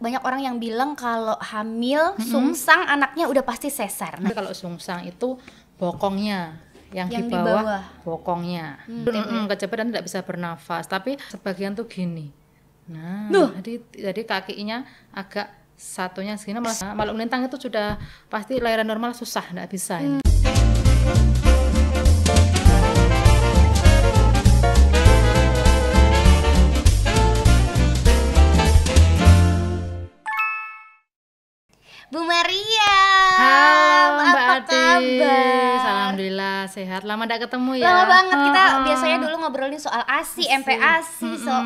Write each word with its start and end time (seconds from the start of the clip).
banyak 0.00 0.22
orang 0.24 0.40
yang 0.40 0.56
bilang 0.56 0.96
kalau 0.96 1.36
hamil 1.38 2.16
sungsang 2.24 2.88
anaknya 2.88 3.28
udah 3.28 3.44
pasti 3.44 3.68
sesar. 3.68 4.16
Nah, 4.16 4.32
Tapi 4.32 4.34
kalau 4.34 4.52
sungsang 4.56 5.04
itu 5.04 5.36
bokongnya 5.76 6.56
yang, 6.90 7.06
Yang 7.12 7.28
di 7.28 7.30
di 7.30 7.36
bawah, 7.36 7.84
bokongnya. 8.02 8.80
Hmm, 8.88 9.06
Mm-mm, 9.06 9.44
kecepatan 9.46 9.94
tidak 9.94 10.04
bisa 10.10 10.24
bernafas, 10.26 10.90
tapi 10.90 11.20
sebagian 11.30 11.76
tuh 11.76 11.86
gini. 11.86 12.32
Nah, 12.90 13.30
Duh. 13.30 13.54
jadi 13.62 13.78
jadi 14.10 14.22
kakinya 14.26 14.82
agak 15.14 15.54
satunya 15.78 16.34
segini 16.34 16.58
malah 16.58 16.92
malu 16.92 17.14
melintang 17.14 17.46
itu 17.46 17.56
sudah 17.56 17.96
pasti 18.26 18.58
lahiran 18.58 18.84
normal 18.84 19.14
susah, 19.14 19.46
tidak 19.52 19.70
bisa 19.70 20.02
ini. 20.02 20.29
Bu 32.10 32.26
Maria, 32.26 32.94
Halo 33.38 34.18
Mbak 34.18 34.34
apa 34.34 34.42
Ati, 34.66 34.74
kabar? 34.74 35.59
Alhamdulillah 36.30 36.70
sehat. 36.70 37.02
Lama 37.02 37.22
tidak 37.26 37.40
ketemu 37.48 37.70
ya. 37.76 37.86
Lama 37.86 38.04
banget 38.06 38.38
kita 38.40 38.62
Heeh. 38.62 38.82
biasanya 38.86 39.16
dulu 39.20 39.34
ngobrolin 39.40 39.80
soal 39.80 40.02
ASI, 40.06 40.44
MPASI, 40.48 41.30
soal 41.36 41.62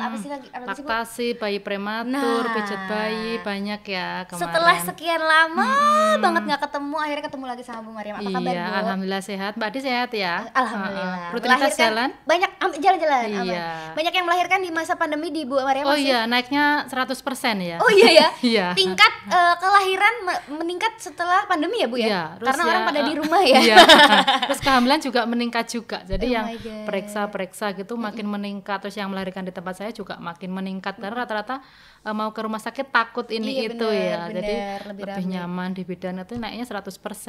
apa 0.00 0.16
sih 0.16 0.28
lagi? 0.28 0.46
Apa 0.50 0.64
laktasi, 0.68 1.28
bayi 1.34 1.58
prematur, 1.58 2.42
Nah. 2.44 2.52
pijat 2.52 2.80
bayi, 2.88 3.38
banyak 3.40 3.80
ya 3.84 4.08
kemarin. 4.26 4.42
Setelah 4.42 4.76
sekian 4.82 5.22
lama 5.22 5.70
banget 6.18 6.42
nggak 6.44 6.62
ketemu, 6.64 6.96
akhirnya 6.98 7.24
ketemu 7.24 7.44
lagi 7.46 7.62
sama 7.62 7.80
Bu 7.80 7.90
Mariam. 7.92 8.14
Apa 8.16 8.28
kabar 8.32 8.52
iya, 8.52 8.64
Bu? 8.64 8.74
alhamdulillah 8.76 9.22
sehat. 9.22 9.52
Mbak 9.54 9.68
Adi 9.68 9.80
sehat 9.80 10.10
ya? 10.12 10.34
Alhamdulillah. 10.50 11.06
Heeh. 11.14 11.32
Rutinitas 11.32 11.72
jalan? 11.76 12.08
Banyak 12.24 12.50
jalan-jalan. 12.78 13.20
aman. 13.28 13.44
Iya. 13.46 13.68
Banyak 13.94 14.12
yang 14.12 14.26
melahirkan 14.26 14.58
di 14.60 14.70
masa 14.70 14.92
pandemi 14.94 15.28
di 15.30 15.42
Bu 15.44 15.60
Mariam 15.60 15.84
Oh 15.84 15.94
masih. 15.94 16.10
iya, 16.10 16.20
naiknya 16.24 16.64
100% 16.88 17.14
ya. 17.60 17.76
Oh 17.78 17.90
iya 17.92 18.10
ya. 18.10 18.28
Iya. 18.48 18.66
Tingkat 18.72 19.12
eh, 19.28 19.54
kelahiran 19.58 20.14
me- 20.24 20.42
meningkat 20.58 20.96
setelah 20.96 21.44
pandemi 21.44 21.78
ya 21.78 21.86
Bu 21.86 21.96
ya? 21.96 22.06
Iya, 22.08 22.22
Karena 22.40 22.62
ya, 22.62 22.66
orang 22.66 22.82
pada 22.84 23.00
di 23.02 23.12
eh, 23.12 23.16
rumah 23.16 23.42
ya. 23.44 23.58
Iya. 23.60 23.76
terus 24.48 24.60
kehamilan 24.62 25.00
juga 25.00 25.20
meningkat 25.24 25.66
juga. 25.68 25.98
Jadi 26.04 26.26
Oh 26.28 26.34
yang 26.40 26.46
my 26.48 26.58
God. 26.58 26.84
periksa-periksa 26.88 27.66
gitu 27.76 27.94
makin 27.96 28.26
meningkat. 28.28 28.78
Terus 28.84 28.96
yang 28.96 29.08
melahirkan 29.12 29.44
di 29.44 29.52
tempat 29.52 29.74
saya 29.78 29.90
juga 29.92 30.16
makin 30.18 30.50
meningkat. 30.50 30.96
Karena 30.96 31.24
rata-rata 31.24 31.60
eh, 32.00 32.12
mau 32.12 32.30
ke 32.30 32.40
rumah 32.40 32.58
sakit 32.58 32.86
takut 32.88 33.26
ini 33.28 33.50
Iya, 33.56 33.62
itu 33.68 33.86
bener, 33.86 34.04
ya. 34.04 34.18
Jadi 34.28 34.54
bener, 34.54 34.80
lebih 34.86 35.04
lebih, 35.04 35.24
rame. 35.24 35.32
nyaman 35.32 35.68
di 35.70 35.82
bidan 35.82 36.14
itu 36.18 36.34
naiknya 36.34 36.64
100% 36.64 36.84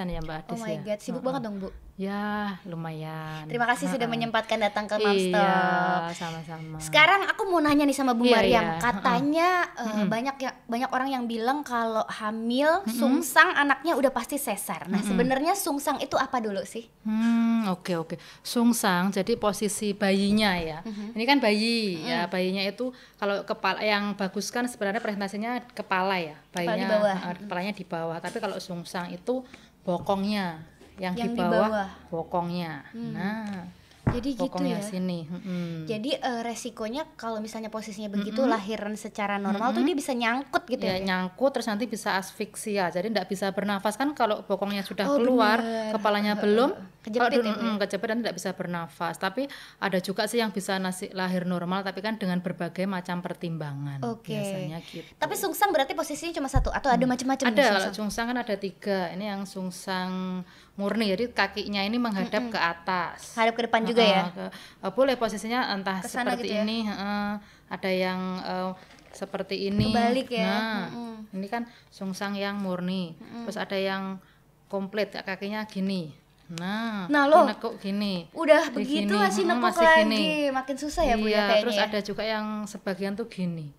ya 0.08 0.20
Mbak 0.20 0.36
Oh 0.38 0.42
Adis 0.46 0.60
my 0.60 0.70
ya. 0.70 0.80
god, 0.86 1.00
sibuk 1.00 1.22
banget 1.22 1.42
dong 1.42 1.58
Bu. 1.58 1.70
Ya, 1.96 2.56
lumayan. 2.64 3.44
Terima 3.46 3.68
kasih 3.68 3.92
sudah 3.92 4.08
menyempatkan 4.08 4.56
datang 4.58 4.88
ke 4.88 4.96
Nonstop. 4.96 5.36
Iya, 5.36 6.08
sama-sama. 6.14 6.80
Sekarang 6.80 7.28
aku 7.28 7.44
mau 7.46 7.60
nanya 7.60 7.84
nih 7.84 7.94
sama 7.94 8.14
Bu 8.14 8.24
Iya, 8.24 8.34
Mariam, 8.34 8.64
iya. 8.64 8.80
katanya 8.80 9.50
eh, 9.76 10.06
banyak 10.06 10.36
ya 10.38 10.52
banyak 10.64 10.90
orang 10.90 11.10
yang 11.10 11.24
bilang 11.26 11.60
kalau 11.60 12.08
hamil 12.10 12.88
sungsang 12.88 13.52
anaknya 13.54 13.94
udah 13.94 14.10
pasti 14.10 14.38
sesar. 14.38 14.88
Nah, 14.88 15.02
sebenarnya 15.02 15.54
sungsang 15.54 16.00
itu 16.00 16.16
apa 16.16 16.40
dulu 16.40 16.64
sih? 16.64 16.88
Hmm, 17.04 17.39
oke 17.68 17.94
oke. 17.98 18.16
Sungsang 18.40 19.10
jadi 19.10 19.36
posisi 19.36 19.92
bayinya 19.92 20.56
ya. 20.56 20.80
Mhm. 20.82 21.18
Ini 21.18 21.24
kan 21.26 21.38
bayi 21.38 22.00
ya, 22.02 22.26
bayinya 22.26 22.64
itu 22.64 22.90
kalau 23.16 23.44
kepala 23.44 23.82
yang 23.82 24.14
bagus 24.14 24.48
kan 24.48 24.64
sebenarnya 24.64 25.00
presentasinya 25.00 25.60
kepala 25.70 26.16
ya. 26.16 26.38
Kepala 26.48 26.64
di 26.64 26.68
Bayinya 26.80 26.88
bawah. 26.96 27.16
eh, 27.18 27.36
kepalanya 27.42 27.74
di 27.74 27.84
bawah. 27.84 28.18
Tapi 28.18 28.38
kalau 28.38 28.58
sungsang 28.58 29.10
itu 29.10 29.44
bokongnya 29.82 30.62
yang, 30.96 31.16
Yang 31.16 31.28
di, 31.28 31.36
di 31.36 31.42
bawah, 31.42 31.68
bawah. 31.68 31.88
bokongnya. 32.08 32.74
Nah, 32.94 33.66
Jadi 34.12 34.30
gitu 34.34 34.42
bokongnya 34.46 34.78
ya. 34.78 34.86
sini. 34.86 35.20
mm-mm. 35.24 35.86
Jadi 35.86 36.12
eh, 36.14 36.42
resikonya 36.42 37.06
kalau 37.14 37.38
misalnya 37.38 37.68
posisinya 37.68 38.10
begitu 38.10 38.42
lahiran 38.44 38.94
secara 38.94 39.36
normal 39.36 39.72
tuh 39.72 39.82
dia 39.82 39.94
bisa 39.94 40.12
nyangkut 40.12 40.64
gitu 40.66 40.82
ya 40.82 40.96
ya. 40.96 41.06
nyangkut 41.06 41.52
terus 41.52 41.66
nanti 41.66 41.86
bisa 41.86 42.16
asfiksia 42.16 42.90
jadi 42.90 43.08
tidak 43.08 43.28
bisa 43.28 43.50
bernafas 43.50 43.94
kan 43.94 44.12
kalau 44.12 44.42
bokongnya 44.42 44.82
sudah 44.82 45.06
Oh, 45.06 45.16
keluar 45.16 45.58
bener. 45.58 45.94
kepalanya 45.94 46.34
belum 46.36 46.72
Kejepit 47.00 47.32
kalau 47.32 47.32
ya, 47.32 47.40
Bu, 47.40 47.48
ya? 47.48 47.56
mm, 47.66 47.78
kejepit 47.80 48.08
dan 48.08 48.18
tidak 48.20 48.36
bisa 48.36 48.50
bernafas 48.52 49.16
tapi 49.16 49.48
ada 49.78 49.98
juga 49.98 50.26
sih 50.26 50.38
yang 50.38 50.50
bisa 50.50 50.76
nasi, 50.76 51.08
lahir 51.10 51.44
normal 51.44 51.82
tapi 51.82 52.00
kan 52.00 52.16
dengan 52.16 52.40
berbagai 52.40 52.84
macam 52.84 53.20
pertimbangan 53.20 54.04
Oke. 54.04 54.36
biasanya 54.36 54.84
gitu 54.84 55.08
Tapi 55.16 55.34
sungsang 55.34 55.70
berarti 55.70 55.94
posisinya 55.94 56.34
cuma 56.34 56.48
satu 56.48 56.70
atau 56.70 56.90
ada 56.90 57.02
macam-macam 57.02 57.46
nih 57.46 57.56
ada 57.56 57.66
sungsang? 57.82 57.94
sungsang 57.96 58.26
kan 58.28 58.38
ada 58.40 58.56
tiga 58.56 59.10
ini 59.10 59.26
yang 59.26 59.44
sungsang 59.44 60.44
murni 60.80 61.12
jadi 61.12 61.28
kakinya 61.30 61.84
ini 61.84 62.00
menghadap 62.00 62.48
ke 62.48 62.56
atas 62.56 63.36
Hadap 63.36 63.54
ke 63.54 63.68
depan 63.68 63.84
juga 63.84 64.00
ya. 64.00 64.24
Ke- 64.32 64.48
eh, 64.80 64.90
boleh 64.90 65.14
posisinya 65.14 65.68
entah 65.70 66.00
Ke 66.00 66.08
sana 66.08 66.32
seperti 66.32 66.48
gitu 66.48 66.56
ya? 66.56 66.64
ini 66.64 66.78
heeh, 66.82 67.32
ada 67.68 67.92
yang 67.92 68.20
eh, 68.40 68.72
seperti 69.12 69.68
ini 69.68 69.92
Kebalik 69.92 70.30
ya, 70.30 70.46
nah 70.46 70.78
mm-mm. 70.88 71.36
ini 71.36 71.48
kan 71.48 71.66
sungsang 71.90 72.32
yang 72.34 72.56
murni 72.56 73.12
terus 73.44 73.58
ada 73.58 73.74
yang 73.74 74.22
komplit 74.66 75.12
kakinya 75.12 75.66
gini 75.66 76.16
nah 76.50 77.06
Nah, 77.06 77.26
loh. 77.26 77.46
nekuk 77.46 77.78
gini 77.78 78.26
Udah 78.32 78.70
begitu 78.70 79.06
gini, 79.06 79.20
masih 79.20 79.46
nekuk 79.46 79.70
masih 79.70 79.82
lagi, 79.84 80.02
gini. 80.04 80.24
makin 80.50 80.76
susah 80.78 81.04
ya 81.04 81.14
Bu 81.14 81.26
ya 81.26 81.30
iya 81.30 81.42
kayaknya. 81.44 81.62
terus 81.62 81.76
ya. 81.76 81.84
ada 81.86 82.00
juga 82.00 82.24
yang 82.24 82.46
sebagian 82.66 83.14
tuh 83.14 83.26
gini 83.26 83.70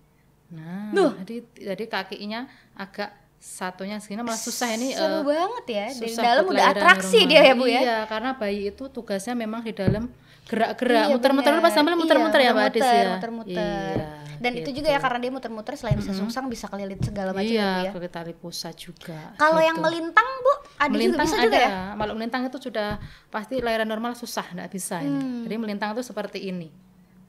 nah 0.47 0.91
Duh. 0.91 1.11
jadi 1.19 1.35
jadi 1.71 1.83
kakinya 1.85 2.43
agak 2.73 3.11
satunya 3.41 3.97
segini 3.97 4.21
malah 4.21 4.37
susah 4.37 4.69
ini 4.71 4.93
Seru 4.93 5.25
eh, 5.25 5.33
banget 5.33 5.65
ya. 5.65 5.85
Dari 5.89 6.13
susah 6.13 6.21
dalam 6.23 6.45
udah 6.45 6.65
atraksi 6.69 7.25
dia 7.25 7.41
ya 7.41 7.53
Bu 7.57 7.65
ya. 7.65 7.81
Iya, 7.81 7.97
karena 8.05 8.37
bayi 8.37 8.69
itu 8.69 8.85
tugasnya 8.85 9.33
memang 9.33 9.65
di 9.65 9.73
dalam 9.73 10.13
gerak-gerak, 10.45 11.09
Iya, 11.09 11.15
muter-muter 11.15 11.51
pas 11.57 11.71
sambil 11.71 11.95
muter-muter 11.95 12.37
Iya, 12.37 12.45
ya 12.45 12.53
Mbak 12.53 12.65
Adis 12.69 12.81
muter-muter, 12.81 13.01
ya. 13.01 13.11
muter-muter. 13.17 13.57
Iya, 13.97 14.09
Dan 14.37 14.51
itu 14.53 14.61
gitu. 14.63 14.77
juga 14.81 14.89
ya 14.89 14.99
karena 14.99 15.17
dia 15.17 15.31
muter-muter 15.31 15.73
selain 15.73 15.97
bisa 15.97 16.11
sungsang 16.13 16.45
bisa 16.45 16.65
kelilit 16.65 16.97
segala 16.99 17.29
macam 17.31 17.49
Iya, 17.49 17.69
ya 17.81 17.85
ya. 17.87 17.91
ke 17.91 18.09
tali 18.09 18.33
pusat 18.33 18.73
juga. 18.75 19.17
Kalau 19.35 19.57
gitu. 19.57 19.69
yang 19.69 19.77
melintang 19.79 20.27
Bu, 20.37 20.53
ada 20.77 20.89
melintang 20.91 21.17
juga 21.17 21.25
bisa 21.25 21.35
ada. 21.37 21.45
juga 21.45 21.57
ya? 21.57 21.69
Kalau 21.95 22.13
melintang 22.13 22.41
itu 22.45 22.57
sudah 22.59 22.89
pasti 23.27 23.55
lahiran 23.57 23.85
normal 23.85 24.13
susah, 24.13 24.45
enggak 24.49 24.69
bisa 24.69 24.97
Hmm. 24.99 25.07
ini. 25.07 25.21
Jadi 25.45 25.55
melintang 25.57 25.89
itu 25.93 26.03
seperti 26.03 26.39
ini. 26.43 26.69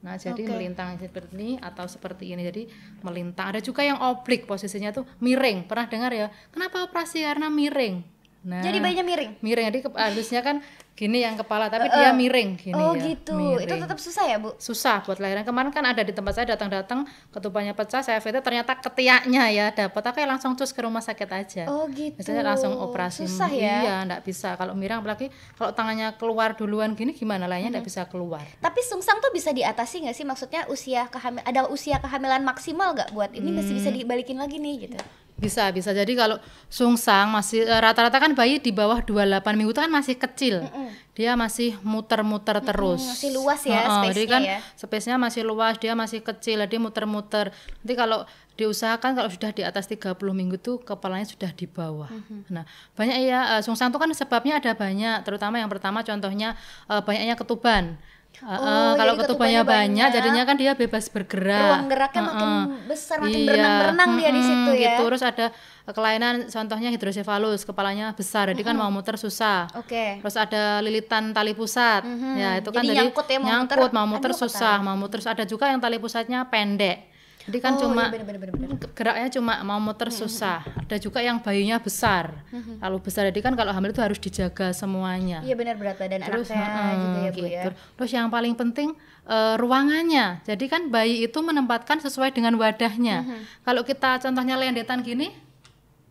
Nah, 0.03 0.19
jadi 0.19 0.43
Oke. 0.43 0.51
melintang 0.51 0.99
seperti 0.99 1.33
ini 1.39 1.51
atau 1.63 1.87
seperti 1.87 2.35
ini. 2.35 2.43
Jadi 2.43 2.63
melintang. 3.07 3.55
Ada 3.55 3.61
juga 3.63 3.87
yang 3.87 4.03
oblik 4.03 4.51
posisinya 4.51 4.91
tuh 4.91 5.07
miring. 5.23 5.71
Pernah 5.71 5.87
dengar 5.87 6.11
ya? 6.11 6.27
Kenapa 6.51 6.83
operasi 6.83 7.23
karena 7.23 7.47
miring? 7.47 8.03
Nah, 8.43 8.59
Jadi 8.59 8.83
bayinya 8.83 9.07
miring. 9.07 9.39
miring 9.39 9.67
jadi 9.71 9.79
harusnya 9.95 10.43
kan 10.43 10.67
gini 10.93 11.19
yang 11.19 11.35
kepala 11.35 11.67
tapi 11.67 11.89
dia 11.89 12.13
miring 12.13 12.51
gini 12.55 12.77
oh 12.77 12.93
ya 12.93 13.01
gitu. 13.09 13.33
Itu 13.33 13.65
miring. 13.65 13.81
tetap 13.81 13.97
susah 13.97 14.25
ya 14.25 14.37
Bu? 14.37 14.53
susah 14.55 15.01
buat 15.01 15.17
lahiran 15.17 15.41
kemarin 15.41 15.69
kan 15.69 15.83
ada 15.83 15.99
di 15.99 16.11
tempat 16.11 16.33
saya 16.35 16.53
datang-datang 16.53 17.03
ketubannya 17.29 17.73
pecah 17.73 18.01
saya 18.01 18.19
VT 18.19 18.39
ternyata 18.39 18.77
ketiaknya 18.77 19.49
ya 19.49 19.67
dapat 19.71 20.03
aku 20.03 20.21
langsung 20.23 20.53
terus 20.53 20.71
ke 20.71 20.79
rumah 20.79 21.01
sakit 21.01 21.29
aja 21.29 21.65
Oh 21.67 21.89
gitu. 21.89 22.13
biasanya 22.15 22.45
langsung 22.47 22.77
operasi 22.77 23.25
Susah 23.25 23.49
ya. 23.49 23.77
iya 23.81 23.95
enggak 24.03 24.21
bisa 24.23 24.53
kalau 24.55 24.73
miring 24.73 25.01
apalagi 25.01 25.27
kalau 25.55 25.73
tangannya 25.73 26.13
keluar 26.15 26.53
duluan 26.53 26.93
gini 26.93 27.11
gimana 27.11 27.45
lainnya 27.45 27.73
enggak 27.73 27.89
bisa 27.89 28.05
keluar 28.05 28.45
Tapi 28.55 28.81
sungsang 28.83 29.17
tuh 29.19 29.31
bisa 29.31 29.49
diatasi 29.51 30.05
nggak 30.05 30.15
sih? 30.15 30.23
Maksudnya 30.23 30.69
usia 30.69 31.09
kehamil 31.09 31.41
ada 31.43 31.67
usia 31.67 31.99
kehamilan 31.99 32.43
maksimal 32.43 32.93
nggak 32.93 33.11
buat 33.11 33.33
ini 33.33 33.49
masih 33.51 33.71
Hmm. 33.71 33.81
bisa 33.81 33.91
dibalikin 33.91 34.37
lagi 34.37 34.57
nih 34.57 34.87
gitu. 34.87 35.01
Bisa 35.43 35.75
bisa. 35.75 35.91
Jadi 35.91 36.15
kalau 36.15 36.39
sungsang 36.71 37.35
masih 37.35 37.67
eh, 37.67 37.81
rata-rata 37.83 38.23
kan 38.23 38.31
bayi 38.39 38.63
di 38.63 38.71
bawah 38.71 39.03
28 39.03 39.43
minggu 39.59 39.75
itu 39.75 39.83
kan 39.83 39.91
masih 39.91 40.15
kecil. 40.15 40.63
Dia 41.13 41.35
masih 41.35 41.77
muter-muter 41.83 42.63
terus. 42.63 43.03
masih 43.03 43.35
luas 43.35 43.61
ya 43.67 43.83
Heeh, 43.85 44.15
jadi 44.15 44.23
space-nya 44.23 44.33
kan 44.33 44.43
ya. 44.47 44.59
space-nya 44.79 45.17
masih 45.21 45.43
luas 45.45 45.75
dia 45.77 45.93
masih 45.93 46.23
kecil 46.23 46.63
jadi 46.63 46.77
muter-muter. 46.79 47.51
Nanti 47.83 47.95
kalau 47.99 48.25
diusahakan 48.55 49.19
kalau 49.19 49.29
sudah 49.29 49.51
di 49.51 49.67
atas 49.67 49.91
30 49.91 50.15
minggu 50.33 50.57
tuh 50.63 50.79
kepalanya 50.81 51.27
sudah 51.27 51.51
di 51.53 51.67
bawah. 51.67 52.09
Nah 52.49 52.63
banyak 52.95 53.19
ya 53.27 53.59
eh, 53.59 53.63
sungsang 53.67 53.91
itu 53.91 53.99
kan 53.99 54.09
sebabnya 54.15 54.63
ada 54.63 54.73
banyak 54.73 55.27
terutama 55.27 55.59
yang 55.59 55.69
pertama 55.69 56.01
contohnya 56.07 56.55
eh, 56.87 57.03
banyaknya 57.03 57.35
ketuban 57.35 57.99
Eh, 58.33 58.49
Oh, 58.49 58.97
kalau 58.97 59.13
jadi 59.15 59.29
ketubannya 59.29 59.61
ketubannya 59.61 59.63
banyak, 59.63 60.09
banyak. 60.09 60.17
jadinya 60.17 60.43
kan 60.49 60.57
dia 60.57 60.73
bebas 60.73 61.05
bergerak 61.13 61.63
Ruang 61.69 61.87
geraknya 61.93 62.23
makin 62.25 62.49
Heeh. 62.49 62.65
besar, 62.89 63.17
makin 63.21 63.39
Iya, 63.39 63.47
berenang-berenang 63.47 64.11
dia 64.17 64.31
di 64.33 64.43
situ 64.43 64.71
ya. 64.73 64.81
gitu. 64.83 65.03
Terus 65.13 65.23
ada 65.23 65.47
kelainan 65.85 66.35
contohnya 66.49 66.89
hidrosefalus, 66.89 67.61
kepalanya 67.63 68.07
besar, 68.17 68.49
jadi 68.51 68.63
kan 68.65 68.75
mau 68.75 68.89
muter 68.89 69.21
susah. 69.21 69.69
Oke. 69.77 70.19
Terus 70.25 70.37
ada 70.41 70.81
lilitan 70.81 71.31
tali 71.31 71.53
pusat, 71.53 72.03
ya 72.35 72.57
itu 72.57 72.71
kan 72.73 72.83
Jadi 72.83 72.89
dari 72.89 72.99
nyangkut 73.05 73.27
ya, 73.29 73.39
mau 73.39 73.47
nyangkut, 73.53 73.79
muter, 73.79 73.95
mau 73.95 74.07
muter 74.09 74.33
susah, 74.33 74.75
mau 74.81 74.97
muter 74.97 75.21
ada 75.23 75.45
juga 75.45 75.69
yang 75.69 75.79
tali 75.79 76.01
pusatnya 76.01 76.49
pendek. 76.49 77.12
Jadi 77.43 77.59
kan 77.59 77.75
Oh, 77.75 77.91
cuma 77.91 78.07
iya, 78.07 78.15
bener-bener, 78.15 78.51
bener. 78.55 78.69
geraknya 78.95 79.29
cuma 79.35 79.59
mau 79.67 79.83
muter 79.83 80.15
susah. 80.15 80.63
Ada 80.87 80.97
juga 80.97 81.19
yang 81.19 81.43
bayinya 81.43 81.83
besar, 81.83 82.31
lalu 82.79 83.03
besar. 83.03 83.27
Jadi 83.31 83.43
kan 83.43 83.59
kalau 83.59 83.75
hamil 83.75 83.91
itu 83.91 83.99
harus 83.99 84.19
dijaga 84.23 84.71
semuanya 84.71 85.43
Iya 85.43 85.59
benar 85.59 85.75
berat 85.75 85.99
badan 85.99 86.23
terus 86.23 86.47
anaknya 86.55 86.71
heeh, 86.71 86.95
juga 86.95 87.19
ya 87.19 87.31
Bu 87.35 87.39
ya. 87.43 87.49
gitu. 87.51 87.69
Terus 87.99 88.11
yang 88.15 88.29
paling 88.31 88.55
penting 88.55 88.95
eh, 89.27 89.55
ruangannya. 89.59 90.43
Jadi 90.47 90.65
kan 90.71 90.87
bayi 90.87 91.27
itu 91.27 91.39
menempatkan 91.43 91.99
sesuai 91.99 92.31
dengan 92.31 92.55
wadahnya. 92.55 93.27
Mhm. 93.27 93.39
Kalau 93.67 93.83
kita 93.83 94.23
contohnya 94.23 94.55
lendetan 94.55 95.03
gini 95.03 95.35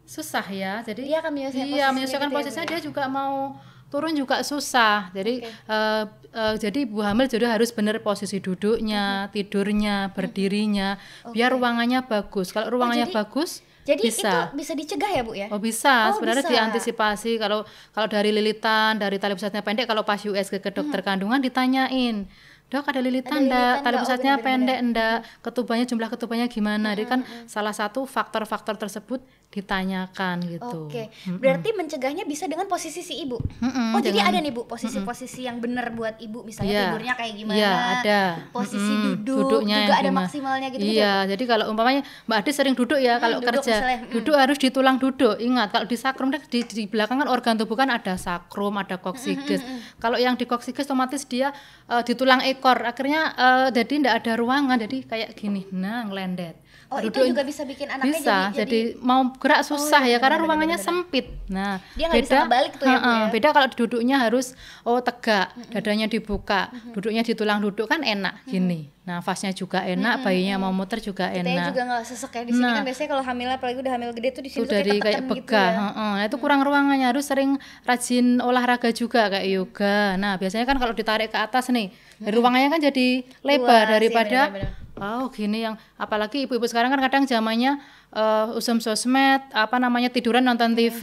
susah 0.04 0.44
ya. 0.52 0.74
Jadi 0.84 1.08
akan 1.16 1.32
menyesuaikan 1.32 1.68
iya, 1.72 1.88
posisinya 1.88 1.96
menyesuaikan 1.96 2.28
gitu 2.28 2.36
ya, 2.36 2.40
posisinya 2.44 2.66
ya? 2.68 2.72
dia 2.76 2.80
juga 2.84 3.04
mau 3.08 3.56
turun 3.92 4.16
juga 4.16 4.40
susah. 4.42 5.12
Jadi 5.12 5.44
eh, 5.44 6.04
eh, 6.32 6.54
jadi 6.56 6.88
ibu 6.88 7.04
hamil 7.04 7.28
jadi 7.28 7.52
harus 7.52 7.70
benar 7.70 8.00
posisi 8.00 8.40
duduknya, 8.40 9.28
tidurnya, 9.30 10.10
berdirinya, 10.10 10.96
biar 11.28 11.52
ruangannya 11.52 12.02
bagus. 12.02 12.50
Kalau 12.50 12.72
ruangannya 12.72 13.06
jadi- 13.06 13.20
bagus, 13.20 13.60
Jadi 13.82 14.02
bisa. 14.08 14.30
itu 14.48 14.56
bisa 14.56 14.72
dicegah 14.74 15.10
ya 15.10 15.22
Bu 15.22 15.34
ya? 15.34 15.50
Oh 15.50 15.58
bisa, 15.58 16.10
Oh, 16.10 16.16
sebenarnya 16.16 16.46
bisa. 16.46 16.54
diantisipasi 16.54 17.36
kalau 17.36 17.66
kalau 17.92 18.08
dari 18.08 18.30
lilitan, 18.30 18.96
dari 18.96 19.18
tali 19.18 19.34
pusatnya 19.34 19.60
pendek, 19.60 19.86
kalau 19.86 20.02
pas 20.02 20.22
USG 20.22 20.62
ke 20.62 20.70
dokter 20.70 21.02
kandungan 21.02 21.42
ditanyain, 21.42 22.30
dok 22.70 22.86
ada 22.86 23.02
lilitan 23.02 23.50
lilitan 23.50 23.82
tali? 23.82 23.98
Oh, 23.98 24.02
pusatnya 24.06 24.38
benar-benar. 24.38 24.46
pendek 24.46 24.78
enggak, 24.80 25.18
ketubanya 25.42 25.84
jumlah 25.84 26.08
ketubanya 26.08 26.46
gimana, 26.46 26.94
jadi 26.94 27.10
kan 27.10 27.20
salah 27.44 27.74
satu 27.74 28.06
faktor-faktor 28.06 28.78
tersebut 28.78 29.20
ditanyakan 29.52 30.48
gitu. 30.48 30.88
Oke, 30.88 31.12
berarti 31.28 31.76
mencegahnya 31.76 32.24
bisa 32.24 32.48
dengan 32.48 32.66
posisi 32.66 33.04
si 33.04 33.20
ibu. 33.20 33.36
Mm-mm, 33.60 33.92
oh, 33.94 34.00
jadi 34.00 34.24
dengan- 34.24 34.32
ada 34.32 34.40
nih 34.40 34.52
Bu, 34.52 34.64
posisi-posisi 34.64 35.44
yang 35.44 35.60
benar 35.60 35.92
buat 35.92 36.16
ibu 36.18 36.42
misalnya 36.42 36.72
Iya. 36.72 36.84
tidurnya 36.88 37.14
kayak 37.20 37.34
gimana? 37.36 37.58
Iya, 37.60 37.72
ada. 38.00 38.22
Posisi 38.50 38.80
Mm-mm, 38.80 39.04
duduk 39.22 39.38
duduknya 39.44 39.78
juga 39.84 39.96
ada 40.00 40.08
gimana. 40.08 40.20
maksimalnya 40.24 40.68
gitu 40.72 40.82
Iya, 40.82 41.14
jadi 41.28 41.44
kalau 41.44 41.66
umpamanya 41.68 42.02
Mbak 42.26 42.38
Adi 42.40 42.52
sering 42.52 42.76
duduk 42.80 42.96
ya 42.98 43.20
kalau 43.20 43.44
duduk 43.44 43.60
kerja, 43.60 43.76
misalnya, 43.76 44.00
mm. 44.00 44.12
duduk 44.16 44.36
harus 44.40 44.58
di 44.58 44.70
tulang 44.72 44.98
duduk. 44.98 45.36
Ingat 45.36 45.68
kalau 45.70 45.86
di 45.86 45.98
sakrum 46.00 46.30
di, 46.32 46.40
di 46.64 46.84
belakang 46.88 47.20
kan 47.20 47.28
organ 47.28 47.60
tubuh 47.60 47.76
kan 47.76 47.92
ada 47.92 48.16
sakrum, 48.16 48.80
ada 48.80 48.96
koksigis. 48.96 49.60
Kalau 50.00 50.16
yang 50.16 50.40
di 50.40 50.48
koksigis 50.48 50.88
otomatis 50.88 51.28
dia 51.28 51.52
eh, 51.92 52.02
di 52.08 52.16
tulang 52.16 52.40
ekor. 52.42 52.80
Akhirnya 52.82 53.36
eh, 53.36 53.68
jadi 53.76 53.94
tidak 54.00 54.14
ada 54.24 54.32
ruangan, 54.40 54.80
jadi 54.80 54.98
kayak 55.04 55.30
gini. 55.36 55.68
Nah, 55.76 56.08
ngelendet. 56.08 56.56
Oh, 56.88 57.00
itu 57.00 57.08
Duduk- 57.08 57.32
juga 57.32 57.44
bisa 57.44 57.64
bikin 57.64 57.88
anaknya 57.88 58.12
bisa 58.12 58.38
jadi, 58.52 58.60
jadi, 58.60 58.80
mau 59.00 59.32
gerak 59.34 59.64
susah 59.64 60.04
iya, 60.04 60.16
ya 60.16 60.18
karena 60.20 60.36
benar, 60.36 60.44
ruangannya 60.44 60.76
benar. 60.76 60.88
sempit 60.92 61.26
nah 61.48 61.80
Dia 61.96 62.06
nggak 62.06 62.20
bisa 62.20 62.36
ngebalik 62.38 62.74
tuh 62.76 62.84
ya, 62.84 62.92
Heeh, 62.94 63.16
ya? 63.18 63.32
beda 63.32 63.48
kalau 63.50 63.68
duduknya 63.70 64.18
harus 64.20 64.48
oh 64.84 65.00
tegak 65.00 65.48
dadanya 65.70 66.06
dibuka 66.06 66.68
duduknya 66.92 67.24
di 67.24 67.32
tulang 67.32 67.60
duduk 67.60 67.88
kan 67.88 68.04
enak 68.04 68.44
gini 68.44 68.92
nafasnya 69.02 69.50
juga 69.52 69.82
enak 69.82 70.20
bayinya 70.22 70.60
mau 70.60 70.70
muter 70.70 71.00
juga 71.00 71.32
enak 71.32 71.72
juga 71.72 71.82
nggak 71.86 72.04
sesek 72.04 72.32
ya 72.34 72.44
di 72.44 72.52
sini 72.52 72.60
Nah. 72.62 72.76
kan 72.76 72.84
biasanya 72.84 73.10
kalau 73.10 73.24
hamil 73.24 73.48
apalagi 73.50 73.78
udah 73.80 73.94
hamil 73.94 74.10
gede 74.12 74.30
tuh 74.30 74.42
di 74.42 74.50
itu 74.50 74.54
sini 74.54 74.62
tuh 74.62 74.72
dari 74.74 74.90
kayak 74.90 75.00
kayak 75.02 75.16
ketekan 75.16 75.24
gitu 75.32 75.42
begah 75.48 75.64
ya. 75.66 75.80
heeh. 75.82 76.12
Nah, 76.14 76.24
itu 76.28 76.36
kurang 76.38 76.60
ruangannya 76.62 77.08
harus 77.08 77.26
sering 77.26 77.52
rajin 77.82 78.26
olahraga 78.38 78.90
juga 78.92 79.22
kayak 79.28 79.48
yoga 79.48 79.98
nah 80.18 80.36
biasanya 80.36 80.66
kan 80.66 80.76
kalau 80.76 80.92
ditarik 80.92 81.28
ke 81.28 81.40
atas 81.40 81.72
nih 81.72 81.88
ruangannya 82.22 82.68
kan 82.70 82.84
jadi 82.84 83.08
lebar 83.42 83.64
Luas, 83.64 83.80
iya, 83.82 83.86
daripada 83.90 84.40
benar-benar. 84.46 84.91
Oh 85.00 85.32
gini 85.32 85.64
yang 85.64 85.80
apalagi 85.96 86.44
ibu-ibu 86.46 86.68
sekarang 86.68 86.92
kan 86.92 87.00
kadang 87.00 87.24
zamannya 87.24 87.80
eh, 88.12 88.48
usum 88.54 88.78
sosmed 88.78 89.42
apa 89.50 89.76
namanya 89.78 90.08
tiduran 90.08 90.42
nonton 90.42 90.72
TV 90.72 91.02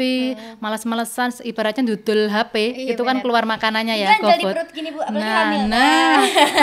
malas-malesan 0.59 1.17
ibaratnya 1.43 1.85
dudul 1.87 2.29
HP 2.29 2.55
Iya, 2.59 2.93
itu 2.93 3.03
kan 3.03 3.17
benar. 3.17 3.25
keluar 3.25 3.45
makanannya 3.45 3.95
ya 3.97 4.09
di 4.11 4.21
GoFood. 4.21 4.45
perut 4.47 4.69
gini, 4.71 4.89
Bu, 4.91 5.01
apalagi 5.01 5.21
nah 5.21 5.39
hamil. 5.43 5.61
nah 5.67 6.19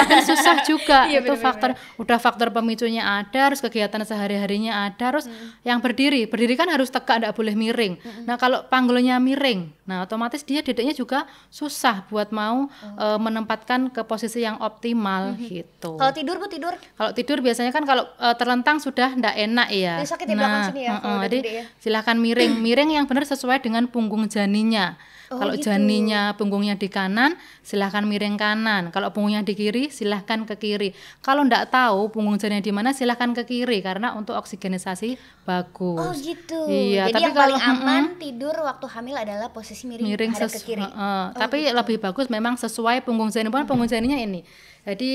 kan 0.05 0.19
susah 0.21 0.55
juga 0.63 0.99
Iya, 1.07 1.19
itu 1.19 1.31
benar-benar. 1.31 1.43
faktor 1.43 1.69
udah 1.97 2.17
faktor 2.17 2.47
pemicunya 2.49 3.03
ada 3.03 3.39
harus 3.43 3.59
kegiatan 3.59 4.01
sehari-harinya 4.01 4.85
ada 4.85 5.03
harus 5.07 5.25
yang 5.61 5.79
berdiri 5.79 6.25
berdiri 6.25 6.53
kan 6.53 6.67
harus 6.67 6.87
tegak 6.87 7.17
tidak 7.17 7.33
boleh 7.33 7.53
miring 7.53 7.97
nah 8.23 8.35
kalau 8.35 8.65
panggulnya 8.65 9.17
miring 9.17 9.71
nah 9.81 10.01
otomatis 10.01 10.41
dia 10.41 10.59
dedeknya 10.59 10.93
juga 10.93 11.23
susah 11.47 12.05
buat 12.05 12.29
mau 12.29 12.65
eh, 12.95 13.17
menempatkan 13.17 13.89
ke 13.89 14.01
posisi 14.03 14.41
yang 14.41 14.57
optimal 14.57 15.37
gitu 15.39 15.95
Kalau 15.95 16.11
tidur 16.11 16.35
Bu 16.35 16.47
tidur 16.47 16.73
kalau 16.91 17.11
tidur 17.11 17.37
biasanya 17.39 17.69
kan 17.69 17.83
kalau 17.83 18.05
eh, 18.15 18.35
terlentang 18.35 18.77
sudah 18.77 19.13
ndak 19.13 19.35
enak 19.35 19.67
ya. 19.69 19.95
Dia 19.95 20.07
sakit 20.07 20.27
di 20.35 20.43
belakang 20.43 20.63
sini 20.69 20.81
ya, 20.83 20.91
kalau 20.99 21.17
udah 21.17 21.29
jadi 21.31 21.37
ya. 21.41 21.63
silahkan 21.79 22.15
miring, 22.19 22.53
miring 22.59 22.89
yang 22.99 23.05
benar 23.07 23.23
sesuai 23.23 23.63
dengan 23.63 23.87
punggung 23.87 24.27
janinnya. 24.27 24.99
Oh, 25.25 25.41
kalau 25.41 25.57
gitu. 25.57 25.73
janinnya 25.73 26.37
punggungnya 26.37 26.77
di 26.77 26.85
kanan, 26.85 27.33
silahkan 27.65 28.05
miring 28.05 28.37
kanan. 28.37 28.93
Kalau 28.93 29.09
punggungnya 29.09 29.41
di 29.41 29.57
kiri, 29.57 29.89
silahkan 29.89 30.45
ke 30.45 30.53
kiri. 30.53 30.93
Kalau 31.25 31.41
ndak 31.41 31.73
tahu 31.73 32.13
punggung 32.13 32.37
janinnya 32.37 32.61
di 32.61 32.69
mana, 32.69 32.93
silahkan 32.93 33.33
ke 33.33 33.41
kiri 33.41 33.81
karena 33.81 34.13
untuk 34.13 34.37
oksigenisasi 34.37 35.17
bagus. 35.41 35.97
Oh 35.97 36.13
gitu. 36.13 36.69
Iya, 36.69 37.09
Jadi 37.09 37.13
tapi 37.17 37.23
yang 37.25 37.33
paling 37.33 37.57
kalau- 37.57 37.73
aman 37.81 38.03
tidur 38.21 38.53
waktu 38.53 38.85
hamil 38.85 39.15
adalah 39.17 39.49
posisi 39.49 39.89
miring, 39.89 40.05
miring 40.13 40.31
hadap 40.37 40.53
ke 40.53 40.61
kiri. 40.61 40.85
heeh. 40.85 40.93
Oh, 40.93 41.25
tapi 41.33 41.57
gitu. 41.65 41.73
lebih 41.73 41.97
bagus 42.05 42.29
memang 42.29 42.53
sesuai 42.61 43.01
punggung 43.01 43.33
janin 43.33 43.49
pun 43.49 43.65
punggung 43.65 43.89
janinnya 43.89 44.21
ini 44.21 44.45
jadi 44.85 45.09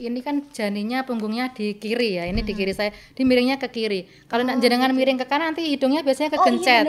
ini 0.00 0.20
kan 0.20 0.46
janinnya 0.48 1.02
punggungnya 1.02 1.50
di 1.50 1.74
kiri 1.74 2.14
ya 2.14 2.24
ini 2.24 2.40
di 2.40 2.52
kiri 2.52 2.70
saya 2.70 2.88
di 3.10 3.22
miringnya 3.22 3.58
ke 3.58 3.68
kiri 3.68 4.00
kalau 4.24 4.40
nak 4.40 4.56
jenengan 4.56 4.88
miring 4.88 5.16
ke 5.16 5.26
kanan 5.26 5.50
nanti 5.50 5.66
hidungnya 5.66 6.00
biasanya 6.00 6.28
Oh, 6.28 6.32
iya 6.32 6.40
kegencet 6.40 6.84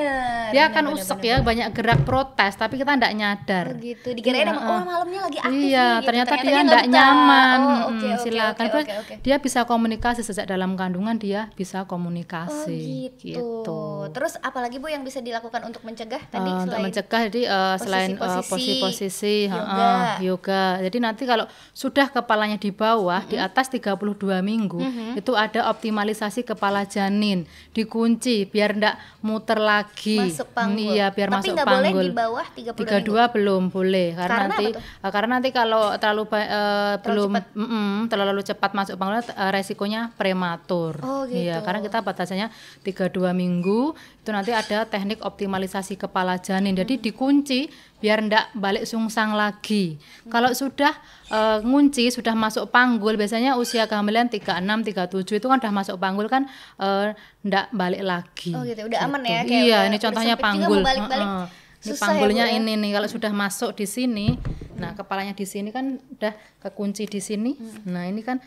dia 0.47 0.61
akan 0.65 0.83
usek 0.91 1.17
benar, 1.17 1.27
ya 1.27 1.35
banyak 1.41 1.67
gerak 1.71 1.99
protes 2.01 2.53
tapi 2.53 2.75
kita 2.75 2.93
tidak 2.93 3.13
nyadar 3.13 3.65
Oh 3.67 3.75
gitu. 3.77 4.09
Dikirain 4.13 4.45
emang 4.45 4.61
oh 4.61 4.81
malamnya 4.81 5.19
lagi 5.23 5.39
aktif 5.39 5.65
iya 5.65 5.81
nih, 5.83 5.93
gitu. 5.93 6.05
ternyata, 6.05 6.31
dia 6.31 6.39
nggak 6.39 6.61
tidak 6.63 6.83
betah. 6.83 6.93
nyaman 6.93 7.57
Oh, 7.57 7.65
Mm, 7.67 7.81
oke, 7.89 8.07
oke, 8.07 8.21
silakan 8.21 8.53
oke, 8.63 8.69
Terus 8.69 8.85
oke, 8.85 8.93
oke. 8.97 9.13
dia 9.21 9.35
bisa 9.37 9.59
komunikasi 9.63 10.21
sejak 10.21 10.45
dalam 10.45 10.71
kandungan 10.73 11.15
dia 11.15 11.41
bisa 11.51 11.77
Oh 11.79 11.89
komunikasi 11.89 13.11
gitu. 13.17 13.81
Terus 14.09 14.37
apalagi 14.39 14.77
Bu 14.77 14.87
yang 14.87 15.01
bisa 15.01 15.19
dilakukan 15.19 15.63
untuk 15.63 15.81
mencegah 15.81 16.21
tadi 16.23 16.47
Eh, 16.47 16.63
untuk 16.63 16.79
mencegah 16.79 17.21
jadi 17.27 17.41
eh, 17.43 17.75
selain 17.77 18.11
eh, 18.11 18.17
posisi-posisi, 18.17 18.71
posisi-posisi 18.77 19.35
yoga. 19.47 19.75
heeh, 19.75 20.07
yoga. 20.23 20.63
Jadi 20.81 20.97
nanti 20.97 21.23
kalau 21.23 21.43
sudah 21.71 22.07
kepalanya 22.27 22.59
di 22.59 22.69
bawah 22.69 23.23
di 23.23 23.39
atas 23.39 23.71
32 23.71 23.95
minggu 24.41 24.83
itu 25.15 25.31
ada 25.31 25.71
optimalisasi 25.71 26.43
kepala 26.43 26.83
janin 26.83 27.47
dikunci 27.71 28.43
biar 28.43 28.75
ndak 28.75 28.95
muter 29.21 29.55
lagi. 29.55 30.19
masuk 30.19 30.51
panggul. 30.51 30.75
Hmm, 30.83 30.93
Iya, 30.93 31.07
biar 31.09 31.27
Tapi 31.29 31.39
masuk 31.39 31.55
boleh 31.57 31.63
panggul. 31.87 32.03
di 32.03 32.11
bawah 32.11 32.45
32 32.49 32.75
minggu. 32.75 33.15
32 33.15 33.33
belum 33.33 33.63
boleh 33.69 34.07
karena, 34.11 34.27
Karena 34.27 34.43
nanti 34.45 34.65
apa 34.65 34.75
tuh? 34.75 34.83
eh, 34.99 35.11
karena 35.11 35.31
nanti 35.31 35.49
kalau 35.51 35.83
terlalu 35.95 36.23
ba- 36.25 36.49
eh, 36.49 36.93
belum 37.01 37.31
mm-mm, 37.53 37.87
terlalu 38.05 38.41
cepat 38.41 38.71
masuk 38.73 38.95
panggul 38.95 39.15
eh, 39.17 39.23
resikonya 39.49 40.11
prematur. 40.11 40.99
Oh, 40.99 41.23
Iya, 41.23 41.55
gitu. 41.55 41.63
karena 41.63 41.79
kita 41.81 41.97
batasannya 42.01 42.47
32 42.83 43.07
minggu 43.31 43.79
itu 44.17 44.29
nanti 44.29 44.51
ada 44.51 44.83
teknik 44.83 45.21
optimalisasi 45.21 45.95
kepala 45.95 46.35
janin. 46.37 46.73
Jadi 46.73 46.99
dikunci 46.99 47.71
biar 47.97 48.21
ndak 48.21 48.53
balik 48.53 48.85
sungsang 48.85 49.33
lagi. 49.33 49.97
Kalau 50.29 50.53
sudah 50.53 50.93
eh, 51.33 51.59
ngunci 51.65 52.13
sudah 52.13 52.37
masuk 52.37 52.69
panggul 52.69 53.17
biasanya 53.17 53.57
usia 53.57 53.89
kehamilan 53.89 54.29
36 54.29 54.61
37 54.93 55.41
itu 55.41 55.47
kan 55.49 55.57
udah 55.57 55.73
masuk 55.73 55.97
panggul 55.97 56.29
kan 56.29 56.45
eh, 56.77 57.17
ndak 57.41 57.73
balik 57.73 58.03
lagi. 58.05 58.53
Oh 58.53 58.61
gitu, 58.61 58.85
udah 58.85 58.99
aman 59.09 59.21
ya, 59.25 59.41
kayak 59.41 59.49
iya, 59.49 59.77
udah- 59.81 59.87
ini 59.89 59.97
contohnya 59.97 60.35
sempit 60.37 60.45
juga 60.45 60.53
mau 60.53 60.69
panggul. 60.69 60.81
balik-balik. 60.85 61.29
Heeh. 61.29 61.47
Ini 61.77 61.93
Susah 61.93 61.93
ya, 61.93 62.09
panggulnya 62.09 62.45
ya? 62.49 62.57
ini 62.57 62.73
nih 62.73 62.91
kalau 62.97 63.05
sudah 63.09 63.31
masuk 63.33 63.69
di 63.77 63.85
sini, 63.85 64.27
nah 64.81 64.97
kepalanya 64.97 65.37
di 65.37 65.45
sini 65.45 65.69
kan 65.69 66.01
udah 66.01 66.33
kekunci 66.57 67.05
di 67.05 67.21
sini. 67.21 67.53
Nah, 67.85 68.09
ini 68.09 68.25
kan 68.25 68.41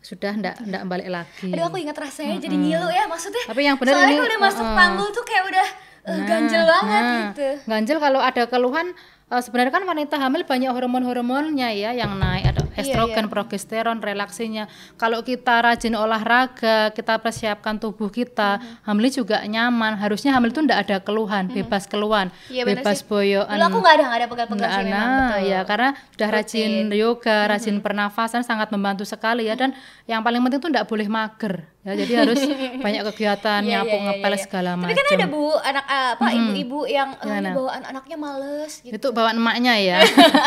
sudah 0.00 0.32
ndak 0.36 0.64
ndak 0.64 0.82
balik 0.88 1.08
lagi. 1.12 1.48
Aduh 1.52 1.68
aku 1.68 1.80
ingat 1.80 1.96
rasanya 1.96 2.36
jadi 2.40 2.56
ngilu 2.56 2.88
ya 2.88 3.04
maksudnya. 3.08 3.44
Tapi 3.48 3.68
yang 3.68 3.76
benar 3.80 4.04
ini, 4.04 4.16
kalau 4.16 4.28
udah 4.28 4.40
masuk 4.40 4.64
uh-uh. 4.64 4.76
panggul 4.76 5.08
tuh 5.12 5.24
kayak 5.24 5.44
udah 5.48 5.66
uh, 6.04 6.20
ganjel 6.24 6.62
banget 6.64 7.02
nah, 7.02 7.20
gitu. 7.32 7.48
Ganjel 7.64 7.98
kalau 8.00 8.20
ada 8.20 8.44
keluhan 8.46 8.92
eh, 9.28 9.42
sebenarnya 9.42 9.72
kan 9.72 9.84
wanita 9.84 10.16
hamil 10.20 10.44
banyak 10.44 10.70
hormon-hormonnya 10.70 11.72
ya 11.72 11.90
yang 11.92 12.16
naik 12.16 12.44
ada 12.52 12.64
Iya, 12.74 12.90
estrogen, 12.90 13.30
progesteron, 13.30 14.02
relaksinya. 14.02 14.66
Kalau 14.98 15.22
kita 15.22 15.62
rajin 15.62 15.94
olahraga, 15.94 16.90
kita 16.90 17.22
persiapkan 17.22 17.78
tubuh 17.78 18.10
kita, 18.10 18.58
Mm-hmm. 18.58 18.82
hamil 18.82 19.06
juga 19.14 19.38
nyaman. 19.46 19.94
Harusnya 19.94 20.34
hamil 20.34 20.50
itu 20.50 20.58
ndak 20.58 20.78
ada 20.82 20.96
keluhan, 20.98 21.46
bebas 21.54 21.86
keluhan, 21.86 22.34
Iya, 22.50 22.66
bebas 22.66 23.06
boyoan. 23.06 23.46
Dulu 23.46 23.62
aku 23.62 23.78
nggak 23.78 23.94
ada 23.94 24.04
nggak 24.10 24.18
ada 24.18 24.28
pegal-pegal 24.30 24.68
sih 24.74 24.84
memang 24.90 25.06
nah, 25.06 25.18
betul. 25.38 25.50
ya 25.54 25.60
karena 25.62 25.88
sudah 26.18 26.28
rajin 26.34 26.70
yoga, 26.90 27.38
rajin 27.46 27.78
Mm-hmm. 27.78 27.86
pernafasan 27.86 28.42
sangat 28.42 28.74
membantu 28.74 29.06
sekali 29.06 29.46
ya 29.46 29.54
dan 29.54 29.70
yang 30.10 30.26
paling 30.26 30.42
penting 30.42 30.58
itu 30.58 30.68
tidak 30.74 30.86
boleh 30.90 31.06
mager 31.06 31.54
ya. 31.84 31.92
Jadi 31.94 32.12
harus 32.16 32.40
banyak 32.84 33.02
kegiatan, 33.12 33.60
Iya, 33.60 33.84
nyapu, 33.84 33.92
iya, 33.92 34.00
iya, 34.00 34.06
ngepel 34.08 34.32
iya. 34.32 34.40
segala 34.40 34.70
Tapi 34.72 34.80
macam. 34.82 34.96
kan 34.96 35.06
ada 35.14 35.26
bu 35.28 35.42
anak 35.54 35.84
eh, 35.84 36.10
apa 36.16 36.28
ibu-ibu 36.32 36.80
yang 36.88 37.10
eh, 37.12 37.24
Gimana? 37.28 37.50
bawaan 37.52 37.82
anaknya 37.84 38.16
males 38.16 38.72
gitu. 38.80 38.92
Itu 38.96 39.06
bawaan 39.12 39.36
emaknya 39.36 39.74
ya. 39.76 39.98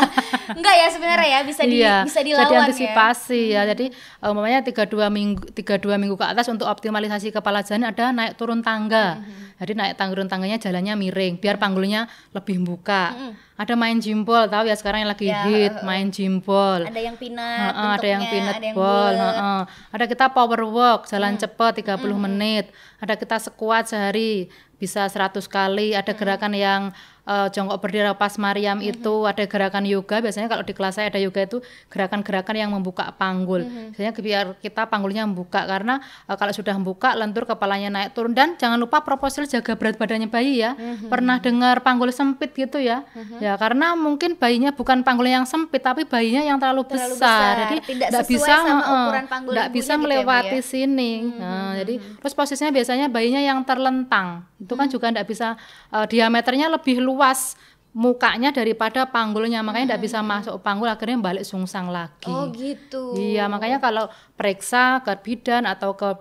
Enggak 0.58 0.76
ya 0.76 0.88
sebenarnya 0.90 1.30
ya 1.30 1.40
bisa 1.46 1.62
di 1.64 1.78
iya, 1.78 1.96
bisa 2.02 2.20
jadi 2.26 2.30
dilawan 2.34 2.50
ya. 2.50 2.60
antisipasi 2.66 3.42
ya. 3.54 3.62
Jadi 3.70 3.86
eh, 3.94 4.28
umpamanya 4.28 4.60
32 4.66 4.90
minggu 5.08 5.42
32 5.54 6.02
minggu 6.02 6.16
ke 6.18 6.26
atas 6.26 6.50
untuk 6.50 6.66
optimalisasi 6.66 7.30
kepala 7.30 7.62
janin 7.62 7.88
ada 7.88 8.10
naik 8.10 8.34
turun 8.36 8.66
tangga. 8.66 9.22
Jadi 9.62 9.72
naik 9.78 9.94
tangga 9.96 10.18
turun 10.18 10.28
tangganya 10.28 10.58
jalannya 10.58 10.98
miring 10.98 11.38
biar 11.38 11.62
panggulnya 11.62 12.10
lebih 12.34 12.66
buka. 12.66 13.14
Ada 13.58 13.74
main 13.74 13.98
jimpol, 13.98 14.46
tahu 14.46 14.70
ya 14.70 14.78
sekarang 14.78 15.02
yang 15.02 15.10
lagi 15.10 15.34
Ya, 15.34 15.50
hit 15.50 15.82
main 15.82 16.14
jimpol. 16.14 16.86
Ada 16.86 17.02
yang 17.02 17.18
pinat 17.18 17.74
Heeh, 17.74 17.90
ada 17.98 18.08
yang 18.08 18.24
yang 18.30 18.76
ball, 18.78 19.14
bulat. 19.18 19.18
Hmm. 19.18 19.42
heeh. 19.42 19.62
ada 19.98 20.06
kita 20.06 20.26
power 20.30 20.62
walk, 20.70 21.10
jalan 21.10 21.34
cepat 21.42 21.82
30 21.82 21.98
menit, 22.22 22.70
ada 23.02 23.18
kita 23.18 23.42
sekuat 23.42 23.90
sehari 23.90 24.54
bisa 24.78 25.10
100 25.10 25.42
kali, 25.50 25.98
ada 25.98 26.14
gerakan 26.14 26.54
yang 26.54 26.82
uh, 27.28 27.48
jongkok 27.52 27.78
berdiri 27.84 28.08
pas 28.16 28.34
Mariam 28.40 28.80
mm-hmm. 28.80 28.92
itu 28.96 29.14
ada 29.28 29.44
gerakan 29.44 29.84
yoga 29.84 30.24
biasanya 30.24 30.48
kalau 30.48 30.64
di 30.64 30.74
kelas 30.74 30.96
saya 30.98 31.12
ada 31.12 31.20
yoga 31.20 31.44
itu 31.44 31.58
gerakan-gerakan 31.92 32.56
yang 32.56 32.72
membuka 32.72 33.12
panggul 33.20 33.68
mm-hmm. 33.68 33.94
biasanya 33.94 34.12
biar 34.16 34.46
kita 34.64 34.88
panggulnya 34.88 35.28
membuka 35.28 35.68
karena 35.68 36.00
uh, 36.26 36.36
kalau 36.40 36.56
sudah 36.56 36.74
membuka 36.80 37.14
lentur 37.14 37.44
kepalanya 37.44 37.92
naik 37.92 38.16
turun 38.16 38.32
dan 38.32 38.56
jangan 38.56 38.80
lupa 38.80 39.04
proposal 39.04 39.44
jaga 39.46 39.76
berat 39.76 40.00
badannya 40.00 40.32
bayi 40.32 40.64
ya 40.64 40.74
mm-hmm. 40.74 41.12
pernah 41.12 41.38
dengar 41.44 41.84
panggul 41.84 42.10
sempit 42.16 42.56
gitu 42.56 42.80
ya 42.80 43.04
mm-hmm. 43.04 43.44
ya 43.44 43.54
karena 43.60 43.94
mungkin 44.00 44.40
bayinya 44.40 44.72
bukan 44.72 45.04
panggul 45.04 45.28
yang 45.28 45.44
sempit 45.44 45.84
tapi 45.84 46.08
bayinya 46.08 46.48
yang 46.48 46.58
terlalu, 46.58 46.88
terlalu 46.88 47.20
besar. 47.20 47.54
besar 47.54 47.54
jadi 47.68 47.78
tidak 47.84 48.10
bisa 48.26 48.54
sama 48.64 48.84
ukuran 48.88 49.26
panggul 49.28 49.52
tidak 49.54 49.70
bisa 49.76 49.84
gitu 49.84 49.92
ya, 49.92 50.02
melewati 50.02 50.60
ya, 50.64 50.64
sini 50.64 51.12
mm-hmm. 51.28 51.40
nah 51.44 51.72
jadi 51.76 51.94
terus 52.24 52.34
posisinya 52.34 52.72
biasanya 52.72 53.08
bayinya 53.12 53.42
yang 53.44 53.60
terlentang 53.68 54.48
itu 54.68 54.76
kan 54.76 54.92
juga 54.92 55.08
tidak 55.08 55.32
bisa 55.32 55.56
uh, 55.96 56.04
diameternya 56.04 56.68
lebih 56.68 57.00
luas 57.00 57.56
mukanya 57.96 58.54
daripada 58.54 59.08
panggulnya 59.10 59.64
makanya 59.66 59.96
tidak 59.96 60.00
hmm. 60.04 60.08
bisa 60.12 60.20
masuk 60.22 60.56
panggul 60.62 60.92
akhirnya 60.92 61.18
balik 61.18 61.48
sungsang 61.48 61.90
lagi. 61.90 62.30
Oh 62.30 62.52
gitu. 62.52 63.16
Iya 63.16 63.48
makanya 63.48 63.80
kalau 63.80 64.12
periksa 64.36 65.02
ke 65.02 65.16
bidan 65.24 65.66
atau 65.66 65.96
ke 65.96 66.14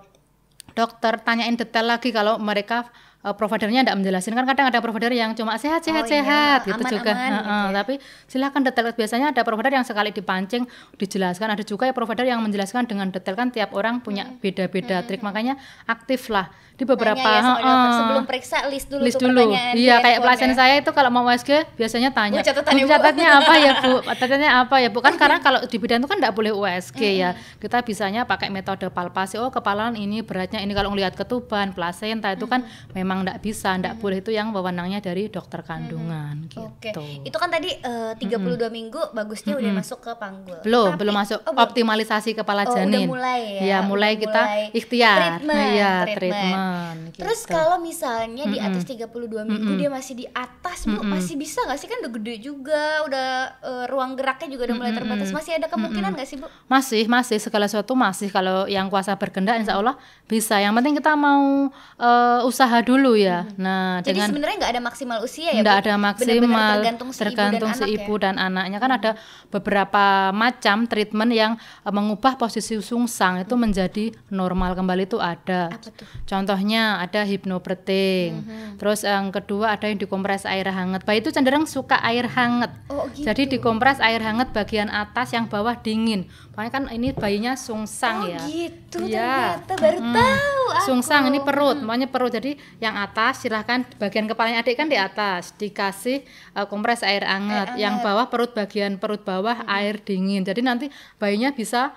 dokter 0.73 1.19
tanyain 1.21 1.53
detail 1.53 1.85
lagi 1.85 2.09
kalau 2.09 2.41
mereka 2.41 2.89
uh, 3.25 3.33
providernya 3.33 3.85
tidak 3.85 3.97
menjelaskan. 3.97 4.33
Kan 4.35 4.45
kadang 4.45 4.65
ada 4.69 4.79
provider 4.83 5.11
yang 5.13 5.33
cuma 5.33 5.55
sehat 5.57 5.81
sehat 5.81 6.05
oh, 6.05 6.09
sehat 6.09 6.59
iya. 6.63 6.69
gitu 6.69 6.83
aman, 6.83 6.91
juga. 6.91 7.11
aman, 7.13 7.31
uh, 7.31 7.37
gitu 7.37 7.47
ya. 7.47 7.71
tapi 7.81 7.93
silahkan 8.27 8.61
detail. 8.63 8.87
Biasanya 8.93 9.27
ada 9.33 9.41
provider 9.41 9.73
yang 9.73 9.85
sekali 9.87 10.09
dipancing 10.13 10.63
dijelaskan. 10.99 11.47
Ada 11.53 11.63
juga 11.65 11.89
ya 11.89 11.93
provider 11.95 12.25
yang 12.27 12.39
menjelaskan 12.43 12.85
dengan 12.85 13.09
detail. 13.09 13.35
Kan 13.37 13.49
tiap 13.49 13.73
orang 13.73 14.03
punya 14.03 14.27
hmm. 14.27 14.39
beda-beda 14.43 15.01
hmm. 15.01 15.07
trik. 15.07 15.21
makanya 15.25 15.57
aktif 15.89 16.29
lah. 16.31 16.49
Di 16.77 16.85
beberapa 16.85 17.17
ya 17.17 17.41
uh, 17.41 17.89
sebelum 17.89 18.23
periksa 18.29 18.69
list 18.69 18.85
dulu 18.85 19.01
list 19.01 19.17
dulu. 19.17 19.49
iya 19.73 19.97
kayak 19.97 20.21
pelacen 20.21 20.53
saya 20.53 20.77
itu 20.77 20.93
kalau 20.93 21.09
mau 21.09 21.25
USG 21.25 21.65
biasanya 21.73 22.13
tanya. 22.13 22.37
Bu, 22.37 22.45
catatannya 22.45 23.25
apa 23.25 23.53
ya 23.57 23.71
bu? 23.81 23.93
Catatannya 24.13 24.49
apa 24.61 24.75
ya 24.77 24.89
bu? 24.93 25.01
Kan 25.01 25.17
karena 25.17 25.41
kalau 25.41 25.65
di 25.65 25.73
bidan 25.81 26.05
itu 26.05 26.09
kan 26.09 26.21
tidak 26.21 26.37
boleh 26.37 26.53
USG 26.53 27.01
ya. 27.17 27.33
Kita 27.57 27.81
bisanya 27.81 28.29
pakai 28.29 28.53
metode 28.53 28.93
palpasi. 28.93 29.41
Oh 29.41 29.49
kepalaan 29.49 29.97
ini 29.97 30.21
beratnya 30.21 30.61
ini. 30.61 30.69
Kalau 30.77 30.93
ngelihat 30.93 31.17
ketuban 31.17 31.73
plasenta 31.73 32.29
itu 32.37 32.45
kan 32.45 32.61
memang 32.93 33.06
tidak 33.23 33.39
bisa 33.39 33.69
tidak 33.77 33.95
boleh 34.01 34.17
itu 34.19 34.31
yang 34.33 34.51
wewenangnya 34.51 34.99
dari 34.99 35.29
dokter 35.31 35.61
kandungan 35.63 36.47
gitu. 36.49 36.67
Oke. 36.67 37.21
itu 37.23 37.37
kan 37.37 37.49
tadi 37.51 37.69
uh, 37.83 38.13
32 38.17 38.67
minggu 38.73 39.01
bagusnya 39.13 39.55
udah 39.55 39.71
masuk 39.77 39.99
ke 40.03 40.11
panggul. 40.17 40.59
Belum 40.63 40.95
Tapi, 40.95 40.99
belum 40.99 41.15
masuk. 41.15 41.39
oh, 41.45 41.53
optimalisasi 41.55 42.33
kepala 42.33 42.65
oh, 42.67 42.73
janin. 42.73 43.05
udah 43.05 43.11
mulai 43.13 43.41
ya, 43.45 43.61
ya 43.61 43.77
mulai 43.85 44.11
udah 44.17 44.21
kita 44.23 44.41
mulai. 44.41 44.77
ikhtiar. 44.77 45.17
Treatment, 45.17 45.71
ya 45.77 45.93
treatment. 46.03 46.17
treatment 46.17 46.99
gitu. 47.13 47.21
Terus 47.25 47.39
kalau 47.45 47.77
misalnya 47.81 48.43
di 48.49 48.57
atas 48.57 48.83
32 48.85 49.05
minggu 49.45 49.53
mm 49.53 49.73
-mm. 49.73 49.79
dia 49.79 49.89
masih 49.89 50.13
di 50.17 50.25
atas, 50.29 50.85
Bu, 50.85 50.97
mm 50.97 51.01
-mm. 51.01 51.11
masih 51.13 51.35
bisa 51.37 51.59
nggak 51.65 51.77
sih? 51.77 51.87
Kan 51.89 51.97
udah 52.05 52.13
gede 52.17 52.35
juga, 52.41 52.83
udah 53.05 53.27
uh, 53.61 53.85
ruang 53.89 54.17
geraknya 54.17 54.47
juga 54.53 54.63
udah 54.71 54.77
mulai 54.77 54.93
terbatas. 54.93 55.29
Masih 55.33 55.51
ada 55.57 55.67
kemungkinan 55.69 56.17
nggak 56.17 56.27
sih, 56.27 56.37
Bu? 56.41 56.47
Masih, 56.65 57.03
masih. 57.05 57.37
Segala 57.37 57.65
sesuatu 57.69 57.93
masih. 57.93 58.29
Kalau 58.33 58.65
yang 58.65 58.89
kuasa 58.89 59.13
berkehendak 59.17 59.61
insya 59.61 59.77
Allah 59.77 59.95
bisa. 60.25 60.57
Yang 60.57 60.73
penting 60.81 60.93
kita 60.97 61.13
mau 61.13 61.69
uh, 62.01 62.39
usaha 62.49 62.77
dulu 62.81 62.96
ya. 63.17 63.45
Nah, 63.59 63.99
Jadi 64.01 64.17
dengan 64.17 64.29
sebenarnya 64.31 64.55
nggak 64.63 64.73
ada 64.73 64.81
maksimal 64.81 65.17
usia 65.21 65.49
ya, 65.53 65.61
Nggak 65.61 65.77
ada 65.85 65.93
maksimal. 65.97 66.33
Bener 66.33 66.49
-bener 66.49 66.75
tergantung 66.77 67.09
si 67.11 67.19
tergantung 67.19 67.69
ibu 67.69 67.77
dan, 67.77 67.87
si 67.87 67.93
ibu 67.93 68.13
ya? 68.13 68.21
dan 68.23 68.35
anaknya 68.39 68.77
kan 68.79 68.91
ada 68.95 69.11
beberapa 69.51 70.05
macam 70.31 70.77
treatment 70.87 71.31
yang 71.35 71.53
uh, 71.83 71.93
mengubah 71.93 72.39
posisi 72.39 72.79
sungsang 72.79 73.43
itu 73.43 73.53
menjadi 73.59 74.15
normal 74.31 74.77
kembali 74.77 75.03
itu 75.05 75.17
ada. 75.19 75.73
Apa 75.73 75.89
tuh? 75.91 76.07
Contohnya 76.23 77.01
ada 77.03 77.21
hipnobreathing. 77.27 78.29
Mm 78.39 78.43
-hmm. 78.45 78.69
Terus 78.79 79.03
yang 79.03 79.29
kedua 79.33 79.75
ada 79.75 79.85
yang 79.89 79.99
dikompres 79.99 80.47
air 80.47 80.69
hangat. 80.71 81.03
Bayi 81.03 81.19
itu 81.19 81.33
cenderung 81.33 81.67
suka 81.67 81.99
air 82.05 82.29
hangat. 82.31 82.71
Oh, 82.87 83.09
gitu. 83.11 83.27
Jadi 83.27 83.57
dikompres 83.57 83.99
air 83.99 84.23
hangat 84.23 84.55
bagian 84.55 84.87
atas 84.87 85.33
yang 85.35 85.49
bawah 85.49 85.75
dingin. 85.75 86.29
Makanya 86.55 86.71
kan 86.71 86.83
ini 86.93 87.11
bayinya 87.13 87.53
sungsang 87.57 88.25
oh, 88.25 88.31
ya. 88.31 88.41
gitu 88.47 88.99
ya. 89.05 89.59
ternyata 89.61 89.73
baru 89.77 89.99
hmm. 89.99 90.15
tahu 90.15 90.63
aku. 90.71 90.85
Sungsang 90.87 91.23
ini 91.29 91.39
perut, 91.41 91.77
makanya 91.83 92.07
perut. 92.09 92.31
Jadi 92.31 92.55
yang 92.79 92.86
atas 92.95 93.43
silahkan 93.43 93.83
bagian 93.99 94.29
kepalanya 94.29 94.63
adik 94.63 94.79
kan 94.79 94.87
di 94.87 94.95
atas. 94.95 95.51
Dikasih 95.59 96.23
uh, 96.55 96.69
kompres 96.69 97.03
air 97.03 97.27
hangat. 97.27 97.75
Air 97.75 97.83
yang 97.83 97.99
bawah 97.99 98.31
perut 98.31 98.55
bagian 98.55 99.01
perut 99.01 99.25
bawah 99.25 99.65
hmm. 99.65 99.67
air 99.67 99.99
dingin. 99.99 100.47
Jadi 100.47 100.61
nanti 100.63 100.85
bayinya 101.19 101.51
bisa 101.51 101.91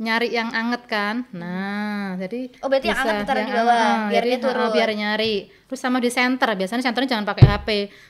nyari 0.00 0.32
yang 0.32 0.54
anget 0.54 0.86
kan? 0.86 1.26
Nah 1.34 2.16
jadi 2.16 2.54
oh 2.62 2.68
berarti 2.70 2.88
bisa, 2.88 2.94
yang 2.94 3.00
anget 3.02 3.16
ditaruh 3.24 3.42
di 3.42 3.52
bawah 3.52 3.84
biar 4.08 4.24
jadi, 4.24 4.28
dia 4.30 4.38
turun. 4.38 4.62
uh, 4.62 4.70
biar 4.70 4.90
nyari. 4.94 5.34
Terus 5.70 5.80
sama 5.80 5.98
di 5.98 6.10
center 6.10 6.50
biasanya 6.54 6.82
centernya 6.86 7.08
jangan 7.16 7.26
pakai 7.28 7.44
HP 7.46 7.68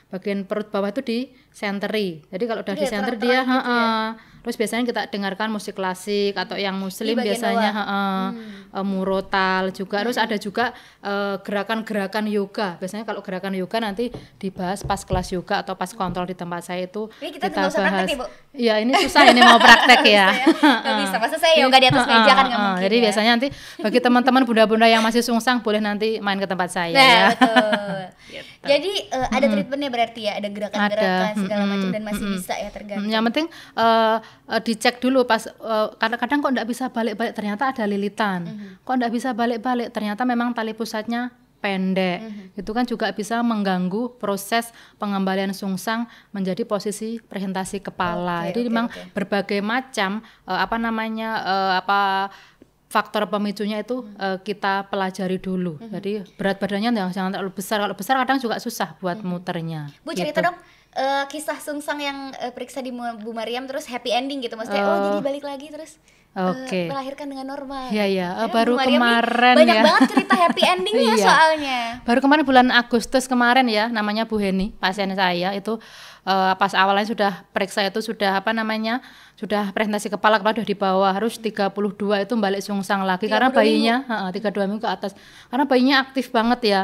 bagian 0.09 0.39
perut 0.45 0.67
bawah 0.73 0.89
itu 0.89 1.01
di 1.05 1.19
centeri 1.51 2.23
jadi 2.31 2.43
kalau 2.47 2.61
udah 2.63 2.73
jadi 2.73 2.81
di 2.81 2.87
center 2.89 3.15
dia 3.19 3.39
gitu 3.43 3.53
uh, 3.53 3.61
ya? 3.61 4.30
Terus 4.41 4.57
biasanya 4.57 4.83
kita 4.89 5.01
dengarkan 5.13 5.53
musik 5.53 5.77
klasik 5.77 6.33
atau 6.33 6.57
yang 6.57 6.73
muslim 6.73 7.13
biasanya 7.13 7.69
uh, 7.71 7.83
hmm. 8.33 8.73
uh, 8.73 8.85
murotal 8.85 9.69
juga 9.69 10.01
hmm. 10.01 10.03
terus 10.09 10.17
ada 10.17 10.37
juga 10.41 10.65
gerakan-gerakan 11.45 12.25
uh, 12.25 12.33
yoga 12.33 12.67
biasanya 12.81 13.05
kalau 13.05 13.21
gerakan 13.21 13.53
yoga 13.53 13.77
nanti 13.77 14.09
dibahas 14.41 14.81
pas 14.81 15.01
kelas 15.05 15.29
yoga 15.33 15.61
atau 15.61 15.77
pas 15.77 15.89
kontrol 15.93 16.25
di 16.25 16.33
tempat 16.33 16.65
saya 16.65 16.89
itu 16.89 17.05
ini 17.21 17.29
kita, 17.37 17.53
kita 17.53 17.69
bahas 17.69 18.09
iya 18.53 18.81
ini 18.81 18.97
susah 19.05 19.29
ini 19.29 19.41
mau 19.45 19.61
praktek 19.61 20.01
ya 20.17 20.27
nggak 20.57 20.95
bisa 21.05 21.15
masa 21.21 21.37
saya 21.37 21.55
yoga 21.61 21.77
di 21.77 21.87
atas 21.87 22.05
meja 22.09 22.31
kan 22.33 22.45
nggak 22.49 22.61
mungkin 22.61 22.83
jadi 22.83 22.95
ya. 22.97 23.03
biasanya 23.09 23.31
nanti 23.37 23.47
bagi 23.77 23.99
teman-teman 24.01 24.41
bunda-bunda 24.43 24.87
yang 24.89 25.05
masih 25.05 25.21
sungsang 25.21 25.61
boleh 25.61 25.79
nanti 25.79 26.17
main 26.17 26.41
ke 26.41 26.49
tempat 26.49 26.69
saya 26.73 26.97
nah, 26.97 27.05
ya 27.05 27.25
betul. 27.37 28.01
gitu. 28.33 28.50
jadi 28.61 28.93
uh, 29.09 29.27
ada 29.33 29.45
treatmentnya 29.49 29.89
berarti 29.89 30.29
ya 30.29 30.37
ada 30.37 30.49
gerakan-gerakan 30.53 31.33
segala 31.33 31.63
macam 31.65 31.89
dan 31.89 32.03
masih 32.05 32.25
bisa 32.29 32.53
ya 32.53 32.69
tergantung. 32.69 33.09
Yang 33.09 33.23
penting 33.33 33.47
uh, 33.73 34.17
uh, 34.21 34.61
dicek 34.61 35.01
dulu 35.01 35.25
pas 35.25 35.49
uh, 35.49 35.89
kadang-kadang 35.97 36.45
kok 36.45 36.51
nggak 36.53 36.69
bisa 36.69 36.85
balik-balik 36.93 37.33
ternyata 37.33 37.73
ada 37.73 37.83
lilitan. 37.89 38.45
Mm 38.45 38.53
-hmm. 38.53 38.71
kok 38.85 38.95
nggak 39.01 39.13
bisa 39.13 39.29
balik-balik 39.33 39.89
ternyata 39.89 40.21
memang 40.29 40.53
tali 40.53 40.77
pusatnya 40.77 41.33
pendek. 41.57 42.21
Mm 42.21 42.29
-hmm. 42.29 42.59
itu 42.61 42.71
kan 42.73 42.85
juga 42.85 43.09
bisa 43.09 43.41
mengganggu 43.41 44.21
proses 44.21 44.69
pengembalian 45.01 45.57
sungsang 45.57 46.05
menjadi 46.29 46.61
posisi 46.61 47.17
presentasi 47.17 47.81
kepala. 47.81 48.45
Okay, 48.45 48.47
jadi 48.53 48.59
okay, 48.61 48.69
memang 48.69 48.87
okay. 48.93 49.09
berbagai 49.17 49.59
macam 49.65 50.21
uh, 50.45 50.59
apa 50.61 50.77
namanya 50.77 51.29
uh, 51.41 51.73
apa 51.81 52.29
faktor 52.91 53.23
pemicunya 53.31 53.79
itu 53.79 54.03
hmm. 54.03 54.19
uh, 54.19 54.37
kita 54.43 54.91
pelajari 54.91 55.39
dulu. 55.39 55.79
Hmm. 55.79 55.95
Jadi 55.95 56.27
berat 56.35 56.59
badannya 56.59 56.91
jangan 56.91 57.31
terlalu 57.31 57.55
besar. 57.55 57.79
Kalau 57.79 57.95
besar 57.95 58.19
kadang 58.19 58.43
juga 58.43 58.59
susah 58.59 58.99
buat 58.99 59.23
hmm. 59.23 59.27
muternya. 59.31 59.87
Bu 60.03 60.11
cerita 60.11 60.43
gitu. 60.43 60.51
dong 60.51 60.57
uh, 60.95 61.23
kisah 61.27 61.59
sungsang 61.59 61.99
yang 61.99 62.17
uh, 62.39 62.51
periksa 62.51 62.83
di 62.83 62.91
Bu 62.95 63.31
Mariam 63.31 63.67
terus 63.67 63.87
happy 63.87 64.11
ending 64.11 64.43
gitu 64.43 64.55
maksudnya 64.59 64.83
uh, 64.83 64.91
oh 64.91 64.97
jadi 65.11 65.19
balik 65.23 65.43
lagi 65.45 65.67
terus 65.71 65.99
Oke. 66.31 66.63
Okay. 66.63 66.83
Uh, 66.87 66.95
melahirkan 66.95 67.27
dengan 67.27 67.43
normal. 67.43 67.91
Iya 67.91 68.05
iya, 68.07 68.27
uh, 68.39 68.47
baru 68.47 68.79
kemarin 68.79 69.67
banyak 69.67 69.75
ya. 69.75 69.83
banget 69.83 70.01
cerita 70.15 70.33
happy 70.39 70.63
endingnya 70.79 71.15
iya. 71.19 71.27
soalnya. 71.27 71.79
Baru 72.07 72.23
kemarin 72.23 72.43
bulan 72.47 72.67
Agustus 72.71 73.27
kemarin 73.27 73.67
ya, 73.67 73.91
namanya 73.91 74.23
Bu 74.23 74.39
Heni, 74.39 74.71
pasien 74.79 75.11
saya 75.11 75.51
itu 75.51 75.75
uh, 76.23 76.55
pas 76.55 76.71
awalnya 76.71 77.03
sudah 77.03 77.43
periksa 77.51 77.83
itu 77.83 77.99
sudah 77.99 78.39
apa 78.39 78.55
namanya? 78.55 79.03
Sudah 79.35 79.75
presentasi 79.75 80.07
kepala 80.07 80.39
kepala 80.39 80.55
sudah 80.55 80.69
di 80.71 80.77
bawah, 80.79 81.11
harus 81.11 81.35
32 81.35 81.67
itu 81.99 82.33
balik 82.39 82.63
sungsang 82.63 83.03
lagi 83.03 83.27
karena 83.27 83.51
bayinya 83.51 84.07
uh, 84.07 84.31
32 84.31 84.71
minggu 84.71 84.87
ke 84.87 84.91
atas. 84.91 85.11
Karena 85.51 85.67
bayinya 85.67 85.99
aktif 85.99 86.31
banget 86.31 86.59
ya 86.63 86.81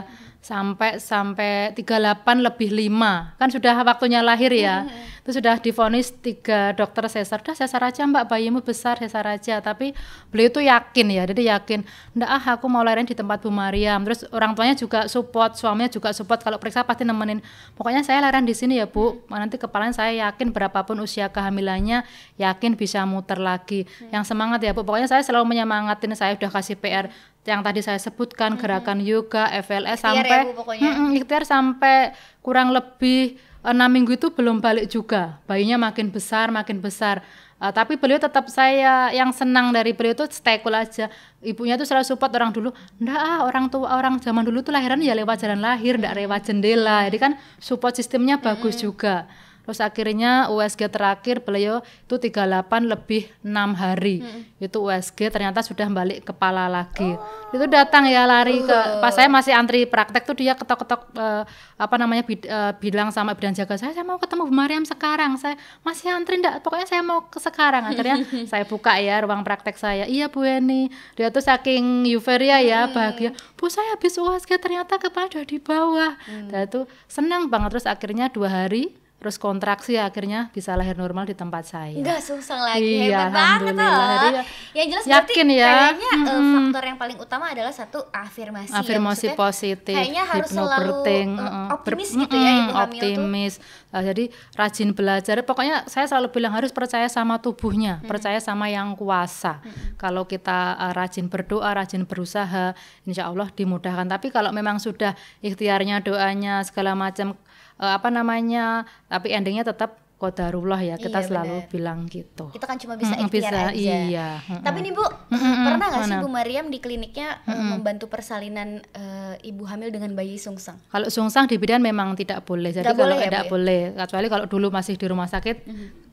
sampai 0.47 0.95
sampai 1.03 1.75
38 1.75 2.23
lebih 2.39 2.71
5 2.71 3.35
kan 3.35 3.49
sudah 3.51 3.75
waktunya 3.83 4.23
lahir 4.23 4.55
ya. 4.55 4.87
Hmm. 4.87 5.15
itu 5.27 5.43
sudah 5.43 5.59
difonis 5.59 6.15
tiga 6.23 6.71
dokter 6.71 7.03
sesar. 7.11 7.43
Dah 7.43 7.51
sesar 7.51 7.83
aja 7.83 8.07
mbak. 8.07 8.31
Bayimu 8.31 8.63
besar 8.63 8.95
sesar 8.95 9.27
aja. 9.27 9.59
Tapi 9.59 9.91
beliau 10.31 10.47
itu 10.47 10.63
yakin 10.63 11.07
ya. 11.11 11.27
Jadi 11.27 11.51
yakin 11.51 11.83
ndak 12.15 12.29
ah 12.31 12.43
aku 12.55 12.71
mau 12.71 12.79
lahirin 12.79 13.03
di 13.03 13.11
tempat 13.11 13.43
Bu 13.43 13.51
Mariam. 13.51 14.07
Terus 14.07 14.23
orang 14.31 14.55
tuanya 14.55 14.79
juga 14.79 15.11
support 15.11 15.59
suaminya 15.59 15.91
juga 15.91 16.15
support. 16.15 16.39
Kalau 16.39 16.55
periksa 16.55 16.87
pasti 16.87 17.03
nemenin. 17.03 17.43
Pokoknya 17.75 18.07
saya 18.07 18.23
lahiran 18.23 18.47
di 18.47 18.55
sini 18.55 18.79
ya 18.79 18.87
Bu. 18.87 19.19
Nanti 19.27 19.59
kepalanya 19.59 19.99
saya 19.99 20.31
yakin 20.31 20.55
berapapun 20.55 20.95
usia 21.03 21.27
kehamilannya 21.27 22.07
yakin 22.39 22.79
bisa 22.79 23.03
muter 23.03 23.35
lagi. 23.35 23.83
Hmm. 23.83 24.15
yang 24.15 24.23
semangat 24.23 24.63
ya 24.63 24.71
Bu. 24.71 24.87
Pokoknya 24.87 25.11
saya 25.11 25.27
selalu 25.27 25.51
menyemangatin 25.51 26.15
saya 26.15 26.39
udah 26.39 26.47
kasih 26.55 26.79
PR 26.79 27.11
yang 27.47 27.63
tadi 27.63 27.79
saya 27.79 27.95
sebutkan 27.95 28.53
mm-hmm. 28.53 28.61
gerakan 28.61 28.99
yoga, 28.99 29.47
FLS 29.63 30.03
ikhtiar 30.03 30.11
sampai 30.11 30.37
ya, 30.37 30.43
Bu, 30.51 30.63
mm, 30.67 31.09
ikhtiar 31.15 31.43
sampai 31.47 31.95
kurang 32.43 32.75
lebih 32.75 33.39
enam 33.63 33.87
minggu 33.87 34.19
itu 34.19 34.27
belum 34.27 34.59
balik 34.59 34.91
juga. 34.91 35.39
Bayinya 35.47 35.79
makin 35.79 36.11
besar, 36.11 36.51
makin 36.51 36.83
besar. 36.83 37.23
Uh, 37.57 37.73
tapi 37.73 37.97
beliau 37.97 38.21
tetap 38.21 38.45
saya 38.53 39.09
yang 39.09 39.33
senang 39.33 39.73
dari 39.73 39.89
beliau 39.89 40.13
itu 40.13 40.29
stay 40.29 40.61
cool 40.61 40.75
aja. 40.75 41.09
Ibunya 41.41 41.73
tuh 41.73 41.89
selalu 41.89 42.05
support 42.05 42.29
orang 42.35 42.53
dulu. 42.53 42.69
Ndak 43.01 43.17
ah, 43.17 43.39
orang 43.47 43.71
tua 43.71 43.97
orang 43.97 44.21
zaman 44.21 44.45
dulu 44.45 44.61
tuh 44.61 44.75
lahiran 44.75 45.01
ya 45.01 45.17
lewat 45.17 45.41
jalan 45.41 45.63
lahir, 45.63 45.97
ndak 45.97 46.13
lewat 46.13 46.51
jendela. 46.51 47.07
Jadi 47.09 47.17
kan 47.17 47.31
support 47.57 47.97
sistemnya 47.97 48.37
bagus 48.37 48.77
juga 48.77 49.25
terus 49.67 49.83
akhirnya 49.83 50.47
USG 50.47 50.87
terakhir 50.87 51.43
beliau 51.43 51.83
itu 51.83 52.15
38 52.15 52.39
lebih 52.87 53.27
enam 53.43 53.75
hari. 53.75 54.23
Itu 54.57 54.87
USG 54.87 55.27
ternyata 55.27 55.59
sudah 55.59 55.91
balik 55.91 56.23
kepala 56.23 56.71
lagi. 56.71 57.19
Itu 57.51 57.67
datang 57.67 58.07
ya 58.07 58.23
lari 58.23 58.63
ke 58.63 58.77
pas 59.03 59.11
saya 59.11 59.27
masih 59.27 59.51
antri 59.51 59.83
praktek 59.83 60.23
tuh 60.23 60.39
dia 60.39 60.55
ketok-ketok 60.55 61.11
eh, 61.13 61.43
apa 61.75 61.95
namanya 61.99 62.23
bid- 62.23 62.47
eh, 62.47 62.71
bilang 62.79 63.11
sama 63.11 63.35
bidan 63.35 63.51
jaga 63.51 63.75
saya 63.75 63.91
saya 63.91 64.07
mau 64.07 64.15
ketemu 64.15 64.47
Bu 64.47 64.53
Mariam 64.55 64.87
sekarang. 64.87 65.35
Saya 65.35 65.59
masih 65.83 66.15
antri 66.15 66.39
enggak 66.39 66.63
pokoknya 66.63 66.87
saya 66.87 67.03
mau 67.03 67.27
ke 67.27 67.37
sekarang. 67.37 67.83
Akhirnya 67.85 68.23
saya 68.51 68.63
buka 68.63 68.95
ya 68.95 69.19
ruang 69.19 69.43
praktek 69.43 69.75
saya. 69.75 70.07
Iya 70.07 70.31
Bu 70.31 70.47
Eni. 70.47 70.87
Dia 71.13 71.27
tuh 71.27 71.43
saking 71.43 72.07
euforia 72.07 72.63
ya 72.63 72.87
bahagia. 72.87 73.35
Bu 73.59 73.67
saya 73.67 73.99
habis 73.99 74.15
USG 74.15 74.55
ternyata 74.57 74.95
kepala 74.95 75.27
udah 75.27 75.43
di 75.43 75.59
bawah. 75.59 76.15
Dan 76.47 76.61
itu 76.63 76.87
senang 77.05 77.51
banget. 77.51 77.75
Terus 77.75 77.85
akhirnya 77.85 78.31
dua 78.31 78.47
hari 78.47 78.95
terus 79.17 79.35
kontraksi 79.35 79.97
akhirnya 79.97 80.47
bisa 80.51 80.71
lahir 80.71 80.93
normal 80.93 81.25
di 81.25 81.33
tempat 81.33 81.65
saya 81.65 81.89
Enggak 81.91 82.21
susah 82.21 82.61
lagi 82.63 82.85
Iya, 83.03 83.25
hebat 83.25 83.33
banget 83.33 83.73
loh. 83.73 83.97
Jadi 84.07 84.27
ya, 84.29 84.43
Yang 84.75 84.87
jelas 84.87 85.05
yakin 85.07 85.47
ya. 85.49 85.65
kayaknya 85.67 86.11
eh, 86.13 86.21
Mm-mm. 86.29 86.53
faktor 86.53 86.83
yang 86.85 86.97
paling 86.97 87.17
utama 87.17 87.45
adalah 87.47 87.73
satu 87.73 87.99
afirmasi. 88.07 88.69
ya, 88.69 88.77
afirmasi 88.77 89.25
maksudnya 89.27 89.35
positif, 89.35 89.95
Kayaknya 89.95 90.23
harus 90.23 90.49
selalu 90.49 90.93
heeh, 91.01 91.67
optimis 91.71 92.09
ber- 92.09 92.19
gitu 92.19 92.35
ya 92.35 92.45
mm-mm, 92.47 92.61
ibu 92.61 92.71
hamil 92.71 92.77
tuh. 92.77 93.09
optimis. 93.09 93.53
Nah, 93.87 94.01
jadi 94.03 94.23
rajin 94.53 94.89
belajar. 94.91 95.35
Pokoknya 95.41 95.75
saya 95.85 96.05
selalu 96.05 96.27
bilang 96.29 96.53
harus 96.53 96.69
percaya 96.69 97.07
sama 97.07 97.37
tubuhnya, 97.37 97.97
percaya 98.03 98.37
sama 98.37 98.67
yang 98.67 98.93
kuasa. 98.93 99.65
Kalau 99.95 100.23
kita 100.23 100.59
eh, 100.79 100.93
rajin 100.93 101.25
berdoa, 101.25 101.73
rajin 101.73 102.05
berusaha, 102.05 102.77
insya 103.03 103.25
Allah 103.25 103.49
dimudahkan. 103.49 104.05
Tapi 104.05 104.29
kalau 104.29 104.51
memang 104.51 104.77
sudah 104.77 105.11
ikhtiarnya, 105.41 105.99
doanya 105.99 106.61
segala 106.61 106.93
macam 106.93 107.33
eh, 107.77 107.93
apa 107.93 108.07
namanya, 108.07 108.83
tapi 109.05 109.31
endingnya 109.31 109.63
tetap 109.63 109.95
kodarullah 110.17 110.81
ya. 110.81 110.95
Kita 110.97 111.21
Iya, 111.21 111.27
selalu 111.29 111.55
benar. 111.61 111.69
bilang 111.69 111.99
gitu. 112.07 112.49
Kita 112.49 112.65
kan 112.65 112.75
cuma 112.75 112.97
bisa 112.97 113.13
Mm-mm, 113.13 113.29
ikhtiar 113.29 113.53
bisa, 113.53 113.69
aja. 113.69 113.77
iya, 113.77 114.29
mm-mm. 114.41 114.65
Tapi 114.65 114.79
nih 114.81 114.91
Bu, 114.91 115.05
Mm-mm, 115.05 115.55
pernah 115.61 115.87
nggak 115.87 116.03
sih? 116.03 116.17
Bu 116.17 116.27
Mariam 116.27 116.65
di 116.67 116.79
kliniknya 116.79 117.37
eh, 117.43 117.53
membantu 117.53 118.09
persalinan 118.09 118.81
eh, 118.91 119.35
ibu 119.43 119.61
hamil 119.63 119.93
dengan 119.93 120.11
bayi 120.11 120.35
sungsang? 120.35 120.81
Kalau 120.87 121.05
sungsang 121.07 121.45
di 121.45 121.55
bidan 121.55 121.79
memang 121.79 122.13
tidak 122.13 122.41
boleh. 122.41 122.73
Jadi 122.73 122.81
Nggak 122.81 122.93
kalau 122.93 123.05
boleh 123.05 123.15
ya, 123.15 123.25
tidak 123.27 123.43
ya? 123.43 123.49
boleh, 123.49 123.81
kecuali 123.95 124.27
kalau 124.27 124.45
dulu 124.47 124.67
masih 124.69 124.93
di 124.95 125.05
rumah 125.05 125.29
sakit 125.29 125.57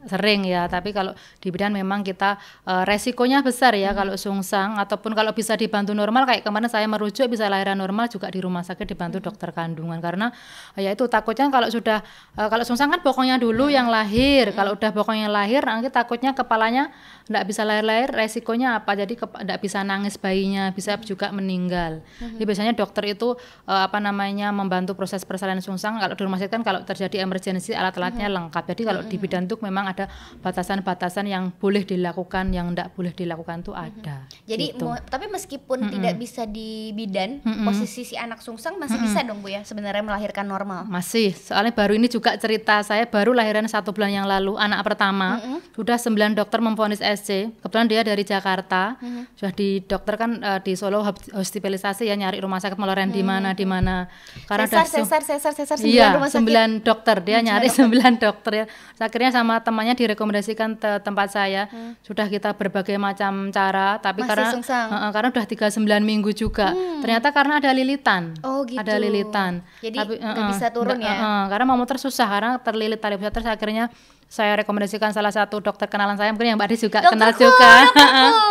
sering 0.07 0.45
ya. 0.45 0.69
Tapi 0.69 0.93
kalau 0.93 1.13
di 1.41 1.49
bidan 1.49 1.73
memang 1.75 2.05
kita 2.05 2.37
eh, 2.69 2.85
resikonya 2.85 3.41
besar 3.41 3.75
ya 3.77 3.93
kalau 3.97 4.15
sungsang 4.15 4.77
ataupun 4.81 5.13
kalau 5.17 5.33
bisa 5.33 5.57
dibantu 5.57 5.93
normal 5.97 6.29
kayak 6.29 6.45
kemarin 6.45 6.69
saya 6.69 6.87
merujuk 6.87 7.27
bisa 7.29 7.49
lahiran 7.49 7.77
normal 7.77 8.09
juga 8.13 8.29
di 8.29 8.41
rumah 8.41 8.63
sakit 8.63 8.85
dibantu 8.85 9.19
dokter 9.21 9.51
kandungan 9.51 9.99
karena 9.99 10.31
eh, 10.77 10.87
ya 10.87 10.91
itu 10.93 11.09
takutnya 11.09 11.49
kalau 11.49 11.69
sudah 11.69 12.05
eh, 12.37 12.49
kalau 12.49 12.65
sungsang 12.65 12.93
kan 12.93 13.01
bokongnya 13.01 13.41
dulu 13.41 13.73
yang 13.73 13.89
lahir. 13.89 14.53
Kalau 14.53 14.77
udah 14.77 14.91
bokongnya 14.93 15.29
lahir 15.29 15.65
nanti 15.65 15.89
takutnya 15.89 16.37
kepalanya 16.37 16.93
tidak 17.25 17.45
bisa 17.49 17.65
lahir-lahir 17.65 18.13
resikonya 18.13 18.79
apa? 18.79 18.93
Jadi 18.93 19.17
tidak 19.17 19.59
bisa 19.61 19.81
nangis 19.81 20.21
bayinya 20.21 20.71
bisa 20.77 21.01
juga 21.01 21.33
meninggal. 21.33 22.05
Jadi 22.21 22.45
biasanya 22.45 22.73
dokter 22.77 23.17
itu 23.17 23.35
eh, 23.67 23.83
apa 23.89 23.99
namanya 23.99 24.53
membantu 24.53 24.93
proses 24.93 25.25
persalinan 25.25 25.65
sungsang. 25.65 25.97
Kalau 25.97 26.15
di 26.15 26.23
rumah 26.23 26.39
sakit 26.39 26.53
kan 26.53 26.63
kalau 26.63 26.81
terjadi 26.85 27.25
emergensi 27.25 27.73
alat-alatnya 27.73 28.29
lengkap. 28.29 28.65
Jadi 28.75 28.83
kalau 28.85 29.01
di 29.05 29.17
bidan 29.17 29.49
tuh 29.49 29.59
memang 29.63 29.89
ada 29.95 30.11
batasan-batasan 30.45 31.25
yang 31.25 31.51
boleh 31.53 31.83
dilakukan 31.83 32.51
yang 32.51 32.71
tidak 32.71 32.93
boleh 32.93 33.11
dilakukan 33.11 33.63
tuh 33.63 33.73
ada. 33.73 34.27
Jadi 34.45 34.71
gitu. 34.71 34.85
mau- 34.85 35.01
tapi 35.01 35.27
meskipun 35.27 35.89
tidak 35.89 36.15
bisa 36.17 36.45
di 36.45 36.91
bidan, 36.91 37.39
posisi 37.63 38.03
si 38.03 38.15
anak 38.15 38.39
sungsang 38.39 38.77
masih 38.77 38.99
bisa 38.99 39.23
dong 39.23 39.39
Bu 39.39 39.49
ya 39.49 39.63
sebenarnya 39.63 40.03
melahirkan 40.03 40.45
normal. 40.45 40.85
masih. 40.87 41.33
Soalnya 41.33 41.73
baru 41.73 41.95
ini 41.95 42.07
juga 42.07 42.35
cerita 42.35 42.79
saya 42.81 43.05
baru 43.05 43.33
lahiran 43.33 43.65
satu 43.65 43.91
bulan 43.91 44.11
yang 44.13 44.27
lalu 44.27 44.55
anak 44.57 44.83
pertama. 44.83 45.41
Sudah 45.73 45.97
sembilan 45.97 46.35
dokter 46.35 46.59
memvonis 46.59 46.99
SC 46.99 47.51
kebetulan 47.59 47.87
dia 47.87 48.03
dari 48.03 48.23
Jakarta. 48.23 48.99
Sudah 49.35 49.53
di 49.53 49.81
dokter 49.81 50.15
kan 50.15 50.31
eh, 50.37 50.61
di 50.61 50.75
Solo 50.75 51.03
hos- 51.03 51.31
hospitalisasi 51.31 52.05
ya 52.05 52.15
nyari 52.15 52.39
rumah 52.39 52.59
sakit 52.59 52.75
meloren 52.75 53.09
di 53.09 53.23
mana 53.23 53.53
di 53.53 53.65
mana. 53.65 54.07
Karena 54.45 54.65
Sesar, 54.65 54.81
udah 54.81 54.87
se- 54.87 54.99
sesar, 54.99 55.23
sesar, 55.23 55.53
sesar, 55.55 55.77
sembilan 55.77 55.95
Iya, 55.95 56.07
rumah 56.13 56.27
sakit. 56.27 56.37
sembilan 56.37 56.69
dokter. 56.81 57.17
Dia 57.21 57.39
nyari 57.41 57.69
sembilan 57.71 58.13
dokter 58.17 58.53
ya. 58.55 58.65
Terus 58.67 59.03
Akhirnya 59.05 59.31
sama 59.33 59.55
temannya 59.85 60.01
direkomendasikan 60.01 60.81
ke 60.81 61.05
tempat 61.05 61.29
saya. 61.29 61.69
Sudah 62.01 62.25
kita 62.33 62.57
berbagai 62.57 62.97
macam 62.97 63.53
cara, 63.53 64.01
tapi 64.01 64.25
Masih 64.25 64.31
karena 64.33 64.49
sungsang. 64.57 64.89
Heeh, 64.89 65.11
karena 65.13 65.29
udah 65.29 65.45
39 65.45 66.01
minggu 66.01 66.33
juga. 66.33 66.73
Ternyata 67.05 67.29
karena 67.37 67.61
ada 67.61 67.69
lilitan. 67.77 68.33
Oh, 68.41 68.65
gitu. 68.65 68.81
Ada 68.81 68.97
lilitan. 68.97 69.61
Jadi 69.85 69.97
nggak 70.01 70.25
heeh, 70.25 70.49
bisa 70.49 70.73
turun 70.73 70.97
ya? 71.05 71.13
heeh, 71.21 71.43
karena 71.53 71.65
mau 71.69 71.77
muter 71.77 72.01
susah 72.01 72.25
karena 72.25 72.57
terlilit 72.65 72.97
tali 72.97 73.21
pusat. 73.21 73.33
Terus 73.37 73.49
akhirnya 73.53 73.93
saya 74.35 74.59
rekomendasikan 74.59 75.15
salah 75.15 75.31
satu 75.31 75.63
dokter 75.63 75.87
kenalan 75.87 76.19
saya 76.19 76.35
mungkin 76.35 76.51
yang 76.51 76.59
Mbak 76.59 76.67
Adi 76.67 76.77
juga 76.83 76.99
kenal 77.07 77.31
Dokterku, 77.31 77.55
juga. 77.55 77.71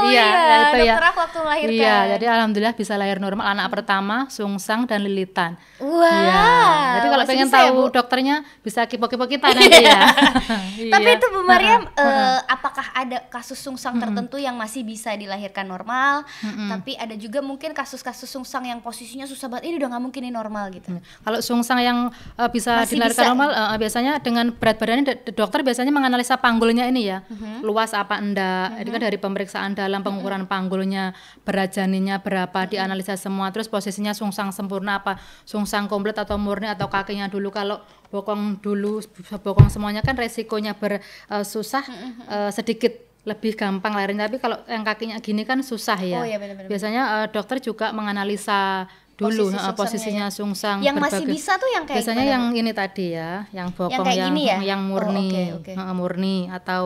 iya, 0.07 0.27
iya, 0.31 0.55
itu 0.63 0.77
ya. 0.79 0.95
dokter 0.95 1.05
aku 1.05 1.19
waktu 1.19 1.37
melahirkan. 1.43 1.75
Iya, 1.75 1.97
jadi 2.15 2.25
alhamdulillah 2.31 2.73
bisa 2.73 2.93
lahir 2.95 3.19
normal 3.19 3.51
anak 3.51 3.67
pertama, 3.67 4.31
sungsang 4.31 4.87
dan 4.87 5.03
lilitan. 5.03 5.59
Wah. 5.83 6.07
Iya. 6.07 6.47
Jadi 6.95 7.07
kalau 7.11 7.25
pengen 7.27 7.47
ya, 7.47 7.55
tahu 7.59 7.67
Bu? 7.67 7.81
dokternya 7.91 8.35
bisa 8.63 8.87
kipo-kipo 8.87 9.27
kita 9.27 9.51
nanti 9.51 9.83
ya. 9.83 9.99
Tapi 10.95 11.03
Iya. 11.03 11.17
itu 11.19 11.25
Bu 11.27 11.41
Mariam, 11.43 11.83
eh, 11.83 12.39
apakah 12.47 12.87
ada 12.95 13.19
kasus 13.27 13.59
sungsang 13.59 13.99
tertentu 13.99 14.39
yang 14.39 14.55
masih 14.55 14.87
bisa 14.87 15.11
dilahirkan 15.11 15.67
normal? 15.67 16.23
Tapi 16.71 16.95
ada 16.95 17.11
juga 17.13 17.43
mungkin 17.43 17.75
kasus-kasus 17.75 18.31
sungsang 18.31 18.63
yang 18.63 18.79
posisinya 18.79 19.27
susah 19.27 19.51
banget. 19.51 19.67
Ini 19.67 19.83
udah 19.83 19.89
nggak 19.91 20.03
mungkin 20.07 20.21
ini 20.23 20.31
normal 20.31 20.71
gitu. 20.71 20.95
Kalau 20.95 21.43
sungsang 21.43 21.83
yang 21.83 22.07
eh, 22.39 22.47
bisa 22.47 22.87
Masih 22.87 22.95
dilahirkan 22.95 23.19
bisa. 23.19 23.31
normal 23.35 23.49
eh, 23.51 23.77
biasanya 23.77 24.13
dengan 24.23 24.45
berat 24.55 24.79
badannya 24.79 25.03
dokter 25.35 25.59
biasanya 25.59 25.71
menganalisa 25.81 26.37
panggulnya 26.37 26.85
ini 26.85 27.09
ya. 27.09 27.25
Mhm. 27.25 27.65
Luas 27.65 27.97
apa 27.97 28.21
enggak. 28.21 28.77
Itu 28.77 28.93
kan 28.93 29.01
dari 29.01 29.17
pemeriksaan 29.17 29.73
dalam 29.73 30.03
pengukuran 30.03 30.45
panggulnya, 30.45 31.17
berat 31.41 31.73
janinnya 31.73 32.21
berapa 32.21 32.65
Mhm. 32.65 32.69
dianalisa 32.69 33.17
semua. 33.17 33.49
Terus 33.49 33.65
posisinya 33.65 34.13
sungsang 34.13 34.53
sempurna 34.53 35.01
apa, 35.01 35.17
sungsang 35.41 35.89
komplit 35.89 36.13
atau 36.13 36.37
murni 36.37 36.69
atau 36.69 36.85
kakinya 36.85 37.25
dulu 37.25 37.49
kalau 37.49 37.81
bokong 38.13 38.61
dulu 38.61 39.01
bokong 39.41 39.73
semuanya 39.73 40.05
kan 40.05 40.13
resikonya 40.13 40.77
bersusah 40.77 41.81
Mhm, 41.81 42.29
eh, 42.29 42.51
sedikit 42.53 42.93
lebih 43.23 43.55
gampang 43.55 43.95
lahirnya 43.95 44.27
tapi 44.27 44.35
kalau 44.35 44.59
yang 44.67 44.83
kakinya 44.83 45.15
gini 45.17 45.47
kan 45.47 45.63
susah 45.63 45.95
ya. 45.95 46.19
Oh, 46.19 46.27
iya. 46.27 46.35
Biasanya 46.67 47.01
eh, 47.23 47.27
dokter 47.31 47.57
juga 47.57 47.95
menganalisa 47.95 48.85
dulu 49.13 49.29
Posisi 49.45 49.53
sungsangnya 49.53 49.73
posisinya 49.75 50.25
ya. 50.25 50.33
sungsang 50.33 50.77
Yang 50.79 50.95
masih 50.97 51.05
berbagai- 51.21 51.35
bisa 51.35 51.51
tuh 51.55 51.69
yang 51.69 51.83
kayak 51.83 51.97
biasanya 52.01 52.17
gimana, 52.19 52.33
yang 52.33 52.43
ini 52.55 52.71
tadi 52.71 53.05
ya 53.11 53.31
yang 53.49 53.67
bokong 53.69 53.93
yang 54.09 54.25
gini 54.25 54.41
ya? 54.43 54.57
yang 54.65 54.81
Oh, 54.81 54.89
murni 54.89 55.27
oke, 55.29 55.43
oke. 55.59 55.71
eh, 55.71 55.93
murni 55.93 56.37
atau 56.47 56.83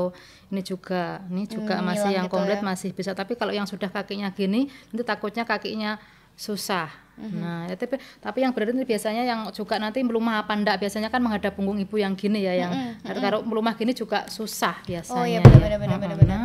ini 0.47 0.61
juga 0.61 1.03
ini 1.25 1.43
juga 1.45 1.75
Hmm, 1.75 1.87
masih 1.87 2.11
yang 2.13 2.25
gitu 2.25 2.33
komplit 2.33 2.59
ya. 2.59 2.65
masih 2.65 2.89
bisa 2.91 3.11
tapi 3.11 3.33
kalau 3.33 3.51
yang 3.51 3.63
sudah 3.63 3.87
kakinya 3.87 4.27
gini 4.29 4.67
nanti 4.87 5.03
takutnya 5.03 5.43
kakinya 5.43 5.95
susah 6.33 6.91
Mhm. 7.15 7.33
nah 7.33 7.65
ya, 7.65 7.73
tapi 7.73 7.97
tapi 8.19 8.37
yang 8.39 8.53
berat 8.53 8.69
itu 8.69 8.85
biasanya 8.85 9.23
yang 9.23 9.49
juga 9.49 9.75
nanti 9.75 9.99
melumah 9.99 10.37
apa 10.39 10.53
enggak 10.53 10.77
biasanya 10.77 11.07
kan 11.07 11.17
menghadap 11.17 11.49
punggung 11.51 11.75
ibu 11.75 11.95
yang 11.95 12.13
gini 12.13 12.39
ya 12.39 12.53
yang 12.55 12.71
kalau 13.01 13.41
melumah 13.41 13.73
gini 13.73 13.89
juga 13.91 14.27
susah 14.27 14.77
biasanya 14.83 15.15
Oh 15.15 15.25
iya 15.25 15.39
ya. 15.39 15.41
benar-benar 15.41 15.97
benar-benar. 15.97 16.37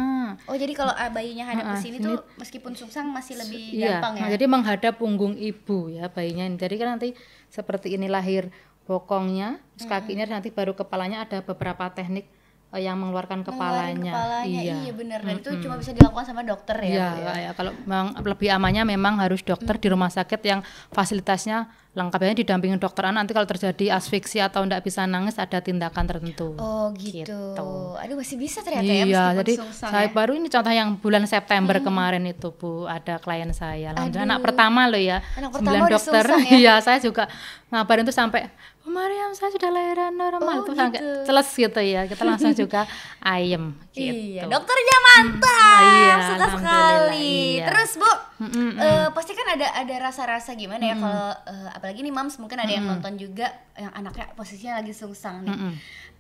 Oh 0.47 0.57
jadi 0.57 0.73
kalau 0.73 0.93
ah, 0.93 1.09
bayinya 1.09 1.45
hadap 1.45 1.65
ke 1.73 1.77
sini 1.81 1.97
ini- 1.99 2.07
tuh 2.07 2.21
meskipun 2.37 2.73
sungsang 2.73 3.09
masih 3.09 3.39
lebih 3.39 3.63
Iya, 3.75 3.99
gampang 3.99 4.13
ya. 4.15 4.21
nah, 4.21 4.31
jadi 4.31 4.45
menghadap 4.47 4.95
punggung 4.99 5.35
ibu 5.35 5.89
ya 5.89 6.09
bayinya. 6.09 6.45
ini. 6.45 6.57
Jadi 6.57 6.75
kan 6.77 6.89
nanti 6.97 7.09
seperti 7.49 7.95
ini 7.95 8.07
lahir 8.07 8.49
bokongnya, 8.83 9.63
terus 9.75 9.87
kakinya 9.87 10.27
nanti 10.27 10.51
baru 10.51 10.75
kepalanya 10.75 11.23
ada 11.23 11.39
beberapa 11.41 11.87
teknik 11.89 12.27
eh, 12.73 12.83
yang 12.83 12.99
mengeluarkan 12.99 13.47
kepalanya. 13.47 14.11
kepalanya. 14.11 14.61
Iya. 14.61 14.75
Iya, 14.83 14.93
benar. 14.93 15.19
Dan 15.23 15.39
itu 15.39 15.51
cuma 15.63 15.77
bisa 15.79 15.93
dilakukan 15.93 16.27
sama 16.27 16.43
dokter 16.43 16.77
ya. 16.83 16.91
Iya, 16.91 17.09
ya? 17.15 17.33
ya, 17.47 17.51
kalau 17.55 17.73
memang 17.85 18.17
lebih 18.19 18.49
amannya 18.51 18.83
memang 18.89 19.21
harus 19.23 19.41
dokter 19.41 19.79
di 19.79 19.89
rumah 19.89 20.11
sakit 20.11 20.41
yang 20.43 20.61
fasilitasnya 20.91 21.71
lengkapnya 21.93 22.33
didampingin 22.35 22.77
dokter 22.77 23.05
anak. 23.05 23.23
Nanti 23.23 23.33
kalau 23.33 23.45
terjadi 23.45 23.93
asfiksi 23.93 24.39
atau 24.39 24.65
tidak 24.65 24.81
bisa 24.81 25.05
nangis 25.05 25.37
ada 25.37 25.59
tindakan 25.59 26.05
tertentu. 26.07 26.57
Oh 26.57 26.89
gitu. 26.95 27.29
Gitu. 27.29 27.73
Aduh 27.95 28.17
masih 28.17 28.37
bisa 28.37 28.61
ternyata 28.61 28.85
ya 28.85 29.05
Iya, 29.05 29.25
jadi 29.37 29.53
saya 29.71 30.07
ya. 30.07 30.11
baru 30.11 30.33
ini 30.33 30.49
contoh 30.49 30.73
yang 30.73 30.97
bulan 30.97 31.23
September 31.25 31.77
kemarin 31.79 32.25
itu 32.25 32.49
Bu, 32.51 32.85
ada 32.85 33.17
klien 33.17 33.53
saya. 33.53 33.93
Alhamdulillah 33.93 34.25
anak 34.27 34.39
Aduh. 34.39 34.47
pertama 34.47 34.81
loh 34.87 34.99
ya. 34.99 35.19
Anak 35.37 35.51
pertama 35.53 35.85
dokter. 35.87 36.25
ya? 36.25 36.39
Iya, 36.59 36.75
saya 36.79 36.99
juga 36.99 37.29
ngabarin 37.69 38.03
tuh 38.03 38.13
sampai 38.13 38.49
Bu 38.79 38.91
Mariam, 38.91 39.31
saya 39.31 39.47
sudah 39.49 39.71
lahiran 39.71 40.11
normal 40.11 40.57
Oh, 40.59 40.67
tuh 40.67 40.75
sampai 40.75 40.99
gitu. 40.99 41.23
celes 41.23 41.49
gitu 41.53 41.81
ya. 41.81 42.03
Kita 42.05 42.23
langsung 42.25 42.51
juga 42.53 42.83
ayem 43.23 43.79
gitu. 43.91 44.11
Iya, 44.35 44.43
dokternya 44.45 44.97
mantap, 45.05 45.83
Iya, 45.85 46.15
suka 46.27 46.47
sekali. 46.53 47.31
iya. 47.55 47.67
Terus 47.69 47.91
bu, 47.95 48.11
Mm-mm, 48.43 48.71
eh, 48.75 49.07
pasti 49.09 49.33
kan 49.33 49.47
ada 49.53 49.71
ada 49.77 49.95
rasa-rasa 50.01 50.51
gimana 50.53 50.83
ya 50.83 50.97
kalau 50.97 51.31
eh, 51.47 51.69
apalagi 51.83 51.99
nih 51.99 52.15
mams 52.15 52.39
mungkin 52.39 52.55
ada 52.57 52.71
yang 52.71 52.87
nonton 52.87 53.19
juga 53.19 53.51
yang 53.75 53.91
anaknya 53.91 54.31
posisinya 54.33 54.79
lagi 54.79 54.95
sungsang 54.95 55.43
nih. 55.43 55.51
Mm-mm. 55.51 55.73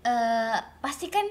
Eh, 0.03 0.59
pasti 0.79 1.07
kan 1.07 1.23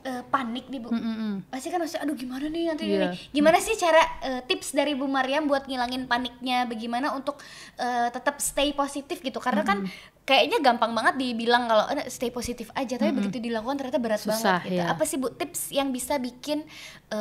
eh, 0.00 0.24
panik 0.24 0.68
nih 0.68 0.80
bu. 0.80 0.88
Mm, 0.88 0.96
mm, 0.96 1.16
mm. 1.16 1.34
pasti 1.48 1.68
kan 1.68 1.76
maksudnya 1.76 2.02
aduh 2.02 2.12
gimana 2.14 2.48
nih 2.48 2.64
nanti 2.66 2.84
Iya. 2.86 3.12
ini? 3.12 3.16
Gimana 3.30 3.60
sih 3.60 3.76
cara 3.76 4.00
eh, 4.20 4.40
tips 4.42 4.72
dari 4.72 4.92
Bu 4.92 5.04
Mariam 5.04 5.44
buat 5.44 5.68
ngilangin 5.68 6.04
paniknya? 6.04 6.64
Bagaimana 6.64 7.12
untuk 7.12 7.36
eh, 7.76 8.08
tetap 8.08 8.40
stay 8.40 8.72
positif 8.72 9.20
gitu? 9.20 9.36
Karena 9.36 9.60
kan 9.60 9.84
kayaknya 10.24 10.64
gampang 10.64 10.96
banget 10.96 11.20
dibilang 11.20 11.68
kalau 11.68 11.84
"Eh, 11.90 12.08
stay 12.08 12.28
positif 12.28 12.72
aja. 12.72 12.96
Tapi 12.96 13.12
begitu 13.12 13.36
dilakukan 13.38 13.76
ternyata 13.76 14.00
berat 14.00 14.20
Susah, 14.20 14.64
banget 14.64 14.64
gitu. 14.66 14.76
iya. 14.80 14.84
apa 14.88 15.04
sih 15.04 15.16
Bu 15.16 15.28
tips 15.30 15.68
yang 15.70 15.88
bisa 15.88 16.16
bikin 16.16 16.64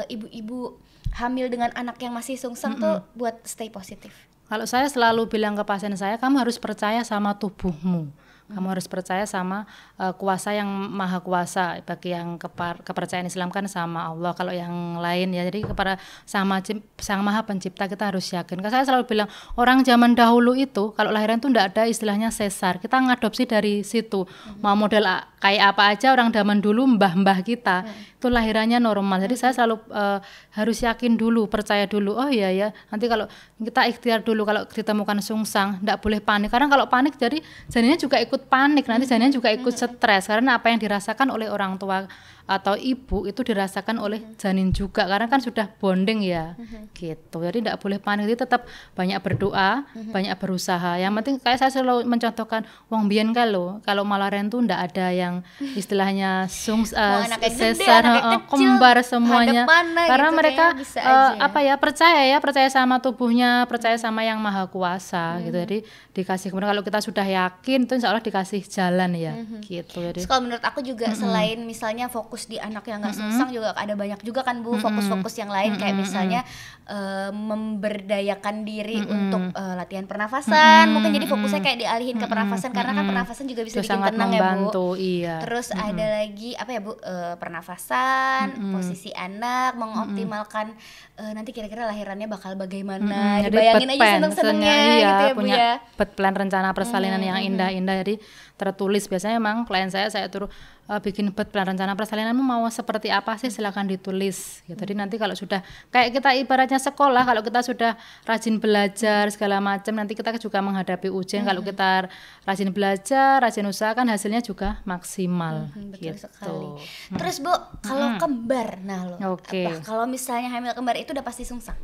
ibu-ibu 0.08 0.80
hamil 1.14 1.46
dengan 1.46 1.70
anak 1.74 2.00
yang 2.00 2.10
masih 2.12 2.36
sungsang 2.36 2.74
tuh 2.76 3.06
buat 3.14 3.44
stay 3.44 3.70
positif 3.70 4.10
Kalau 4.48 4.66
saya 4.68 4.86
selalu 4.92 5.28
bilang 5.32 5.56
ke 5.56 5.64
pasien 5.64 5.96
saya, 5.96 6.20
kamu 6.20 6.44
harus 6.44 6.60
percaya 6.60 7.02
sama 7.08 7.34
tubuhmu. 7.36 8.12
Kamu 8.52 8.68
harus 8.72 8.88
percaya 8.92 9.24
sama 9.24 9.64
uh, 9.96 10.12
kuasa 10.16 10.52
yang 10.52 10.68
maha 10.68 11.24
kuasa. 11.24 11.80
Bagi 11.84 12.12
yang 12.12 12.36
kepar- 12.36 12.84
kepercayaan 12.84 13.28
Islam 13.28 13.52
kan 13.52 13.68
sama 13.72 14.12
Allah. 14.12 14.36
Kalau 14.36 14.52
yang 14.52 15.00
lain 15.00 15.32
ya, 15.32 15.48
jadi 15.48 15.64
kepada 15.64 15.96
sama 16.28 16.60
sang 17.00 17.22
maha 17.24 17.44
pencipta 17.48 17.88
kita 17.88 18.12
harus 18.12 18.28
yakin. 18.32 18.60
Karena 18.60 18.84
saya 18.84 18.86
selalu 18.90 19.06
bilang 19.08 19.30
orang 19.56 19.84
zaman 19.88 20.16
dahulu 20.18 20.56
itu 20.58 20.92
kalau 20.96 21.12
lahiran 21.12 21.40
itu 21.40 21.48
tidak 21.52 21.66
ada 21.76 21.84
istilahnya 21.88 22.30
sesar. 22.32 22.80
Kita 22.80 23.00
ngadopsi 23.00 23.48
dari 23.48 23.86
situ. 23.86 24.28
Mau 24.60 24.76
model 24.76 25.06
kayak 25.44 25.76
apa 25.76 25.84
aja 25.92 26.16
orang 26.16 26.32
zaman 26.32 26.64
dulu 26.64 26.88
mbah-mbah 26.96 27.44
kita 27.44 27.84
itu 28.24 28.32
lahirannya 28.32 28.80
normal. 28.80 29.20
Jadi 29.28 29.36
saya 29.36 29.52
selalu 29.52 29.84
uh, 29.92 30.24
harus 30.56 30.80
yakin 30.80 31.20
dulu, 31.20 31.52
percaya 31.52 31.84
dulu. 31.84 32.16
Oh 32.16 32.32
iya 32.32 32.48
ya, 32.56 32.68
nanti 32.88 33.12
kalau 33.12 33.28
kita 33.60 33.84
ikhtiar 33.92 34.24
dulu 34.24 34.48
kalau 34.48 34.64
ditemukan 34.64 35.20
sungsang, 35.20 35.84
tidak 35.84 36.00
boleh 36.00 36.24
panik. 36.24 36.48
Karena 36.48 36.72
kalau 36.72 36.88
panik 36.88 37.20
jadi 37.20 37.44
janinnya 37.68 38.00
juga 38.00 38.24
ikut 38.24 38.33
panik, 38.42 38.90
nanti 38.90 39.06
janinnya 39.06 39.38
juga 39.38 39.54
ikut 39.54 39.74
stres. 39.78 40.26
Karena 40.26 40.58
apa 40.58 40.74
yang 40.74 40.82
dirasakan 40.82 41.30
oleh 41.30 41.52
orang 41.52 41.78
tua 41.78 42.10
atau 42.44 42.76
ibu 42.76 43.24
itu 43.24 43.40
dirasakan 43.40 44.04
oleh 44.04 44.20
janin 44.36 44.76
juga 44.76 45.08
karena 45.08 45.32
kan 45.32 45.40
sudah 45.40 45.72
bonding 45.80 46.28
ya. 46.28 46.60
Gitu. 46.92 47.38
Jadi 47.40 47.64
tidak 47.64 47.80
boleh 47.80 47.98
panik 48.04 48.28
jadi 48.28 48.44
tetap 48.44 48.68
banyak 48.96 49.20
berdoa 49.24 49.88
banyak 50.12 50.36
berusaha. 50.36 51.00
Yang 51.00 51.14
penting 51.20 51.36
kayak 51.40 51.58
saya 51.64 51.72
selalu 51.72 52.04
mencontohkan 52.04 52.68
wong 52.92 53.08
biyen 53.08 53.32
kalau 53.32 53.80
kalau 53.88 54.04
malaren 54.04 54.52
tuh 54.52 54.60
tidak 54.64 54.92
ada 54.92 55.08
yang 55.16 55.34
istilahnya 55.80 56.52
sungs 56.52 56.92
gede, 56.92 57.80
sesar 57.80 58.04
kecil, 58.04 58.40
kembar 58.52 59.00
semuanya. 59.08 59.64
mana 59.64 60.04
karena 60.06 60.30
gitu, 60.30 60.40
mereka 60.40 60.66
aja. 60.76 61.40
apa 61.40 61.60
ya 61.64 61.76
percaya 61.80 62.22
ya 62.28 62.38
percaya 62.44 62.68
sama 62.68 63.00
tubuhnya 63.00 63.64
percaya 63.72 63.96
sama 63.96 64.28
yang 64.28 64.38
maha 64.44 64.68
kuasa 64.68 65.40
gitu. 65.48 65.56
Jadi 65.56 65.78
dikasih 66.12 66.52
kemudian 66.52 66.76
kalau 66.76 66.84
kita 66.84 67.00
sudah 67.00 67.26
yakin 67.26 67.88
itu 67.88 67.94
insya 67.98 68.12
Allah 68.12 68.22
dikasih 68.22 68.62
jalan 68.68 69.16
ya 69.16 69.34
gitu. 69.64 70.04
Jadi 70.04 70.28
kalau 70.28 70.44
menurut 70.44 70.64
aku 70.64 70.84
juga 70.84 71.16
selain 71.16 71.64
misalnya 71.64 72.12
fokus 72.12 72.33
di 72.50 72.58
anak 72.58 72.84
yang 72.90 73.00
nggak 73.00 73.16
sungsang 73.16 73.50
juga 73.54 73.72
ada 73.78 73.94
banyak 73.94 74.20
juga 74.26 74.42
kan 74.42 74.66
bu 74.66 74.76
fokus-fokus 74.82 75.38
yang 75.38 75.54
lain 75.54 75.78
kayak 75.78 75.96
misalnya 75.96 76.42
eh, 76.90 77.32
memberdayakan 77.32 78.56
diri 78.66 78.98
untuk 79.06 79.54
eh, 79.54 79.76
latihan 79.78 80.10
pernafasan. 80.10 80.90
Mungkin 80.90 81.14
jadi 81.14 81.28
fokusnya 81.30 81.62
kayak 81.62 81.78
dialihin 81.86 82.18
ke 82.18 82.26
pernafasan 82.26 82.74
karena 82.74 82.92
kan 82.98 83.06
pernafasan 83.06 83.46
juga 83.46 83.62
bisa 83.68 83.80
itu 83.80 83.88
bikin 83.88 84.02
tenang 84.02 84.32
ya 84.34 84.42
bu. 84.42 84.44
membantu 84.44 84.88
iya. 84.98 85.38
Terus 85.46 85.70
ada 85.76 86.06
lagi 86.24 86.58
apa 86.58 86.72
ya 86.74 86.82
bu 86.82 86.94
Eh, 87.04 87.36
pernafasan, 87.36 88.74
posisi 88.74 89.12
anak, 89.12 89.76
mengoptimalkan 89.76 90.72
eh, 91.20 91.32
nanti 91.36 91.52
kira-kira 91.52 91.84
lahirannya 91.84 92.32
bakal 92.32 92.56
bagaimana. 92.56 93.44
Mm, 93.44 93.44
jadi 93.50 93.54
Dibayangin 93.54 93.90
aja 93.92 94.08
seneng-senengnya 94.18 94.74
iya, 94.74 94.96
gitu 95.04 95.24
ya 95.24 95.34
bu 95.34 95.40
punya 95.44 95.56
ya. 95.58 95.72
bed 96.00 96.10
plan 96.16 96.32
rencana 96.32 96.72
persalinan 96.72 97.20
yang 97.20 97.44
indah-indah. 97.44 98.08
Jadi 98.08 98.24
tertulis 98.56 99.04
biasanya 99.12 99.36
memang 99.36 99.68
klien 99.68 99.92
saya 99.92 100.08
saya 100.08 100.32
turun 100.32 100.48
eh, 100.88 101.00
bikin 101.04 101.36
bed 101.36 101.50
plan 101.52 101.68
rencana 101.68 101.92
persalinanmu 101.94 102.40
mau 102.40 102.64
seperti 102.72 103.12
apa 103.12 103.36
sih? 103.36 103.52
Silakan 103.52 103.92
ditulis 103.92 104.64
gitu. 104.64 104.80
jadi 104.80 104.94
nanti 104.96 105.20
kalau 105.20 105.36
sudah 105.36 105.60
kayak 105.92 106.18
kita 106.18 106.34
ibaratnya 106.40 106.73
sekolah 106.80 107.24
kalau 107.26 107.42
kita 107.42 107.60
sudah 107.66 107.92
rajin 108.24 108.62
belajar 108.62 109.30
segala 109.34 109.58
macam 109.60 109.94
nanti 109.98 110.14
kita 110.14 110.36
juga 110.38 110.62
menghadapi 110.62 111.10
ujian 111.10 111.46
kalau 111.46 111.62
kita 111.66 112.08
rajin 112.46 112.70
belajar 112.70 113.42
rajin 113.42 113.66
usaha 113.66 113.92
kan 113.98 114.06
hasilnya 114.10 114.42
juga 114.42 114.82
maksimal 114.86 115.74
Betul 115.74 115.98
gitu 115.98 116.18
sekali. 116.20 116.68
Terus 117.16 117.36
bu, 117.40 117.54
kalau 117.84 118.08
kembar, 118.20 118.80
nah 118.84 119.02
lo, 119.08 119.18
Oke. 119.36 119.66
apa? 119.66 119.84
Kalau 119.84 120.06
misalnya 120.06 120.50
hamil 120.52 120.74
kembar 120.76 120.96
itu 121.00 121.12
udah 121.12 121.26
pasti 121.26 121.44
sungsang. 121.48 121.78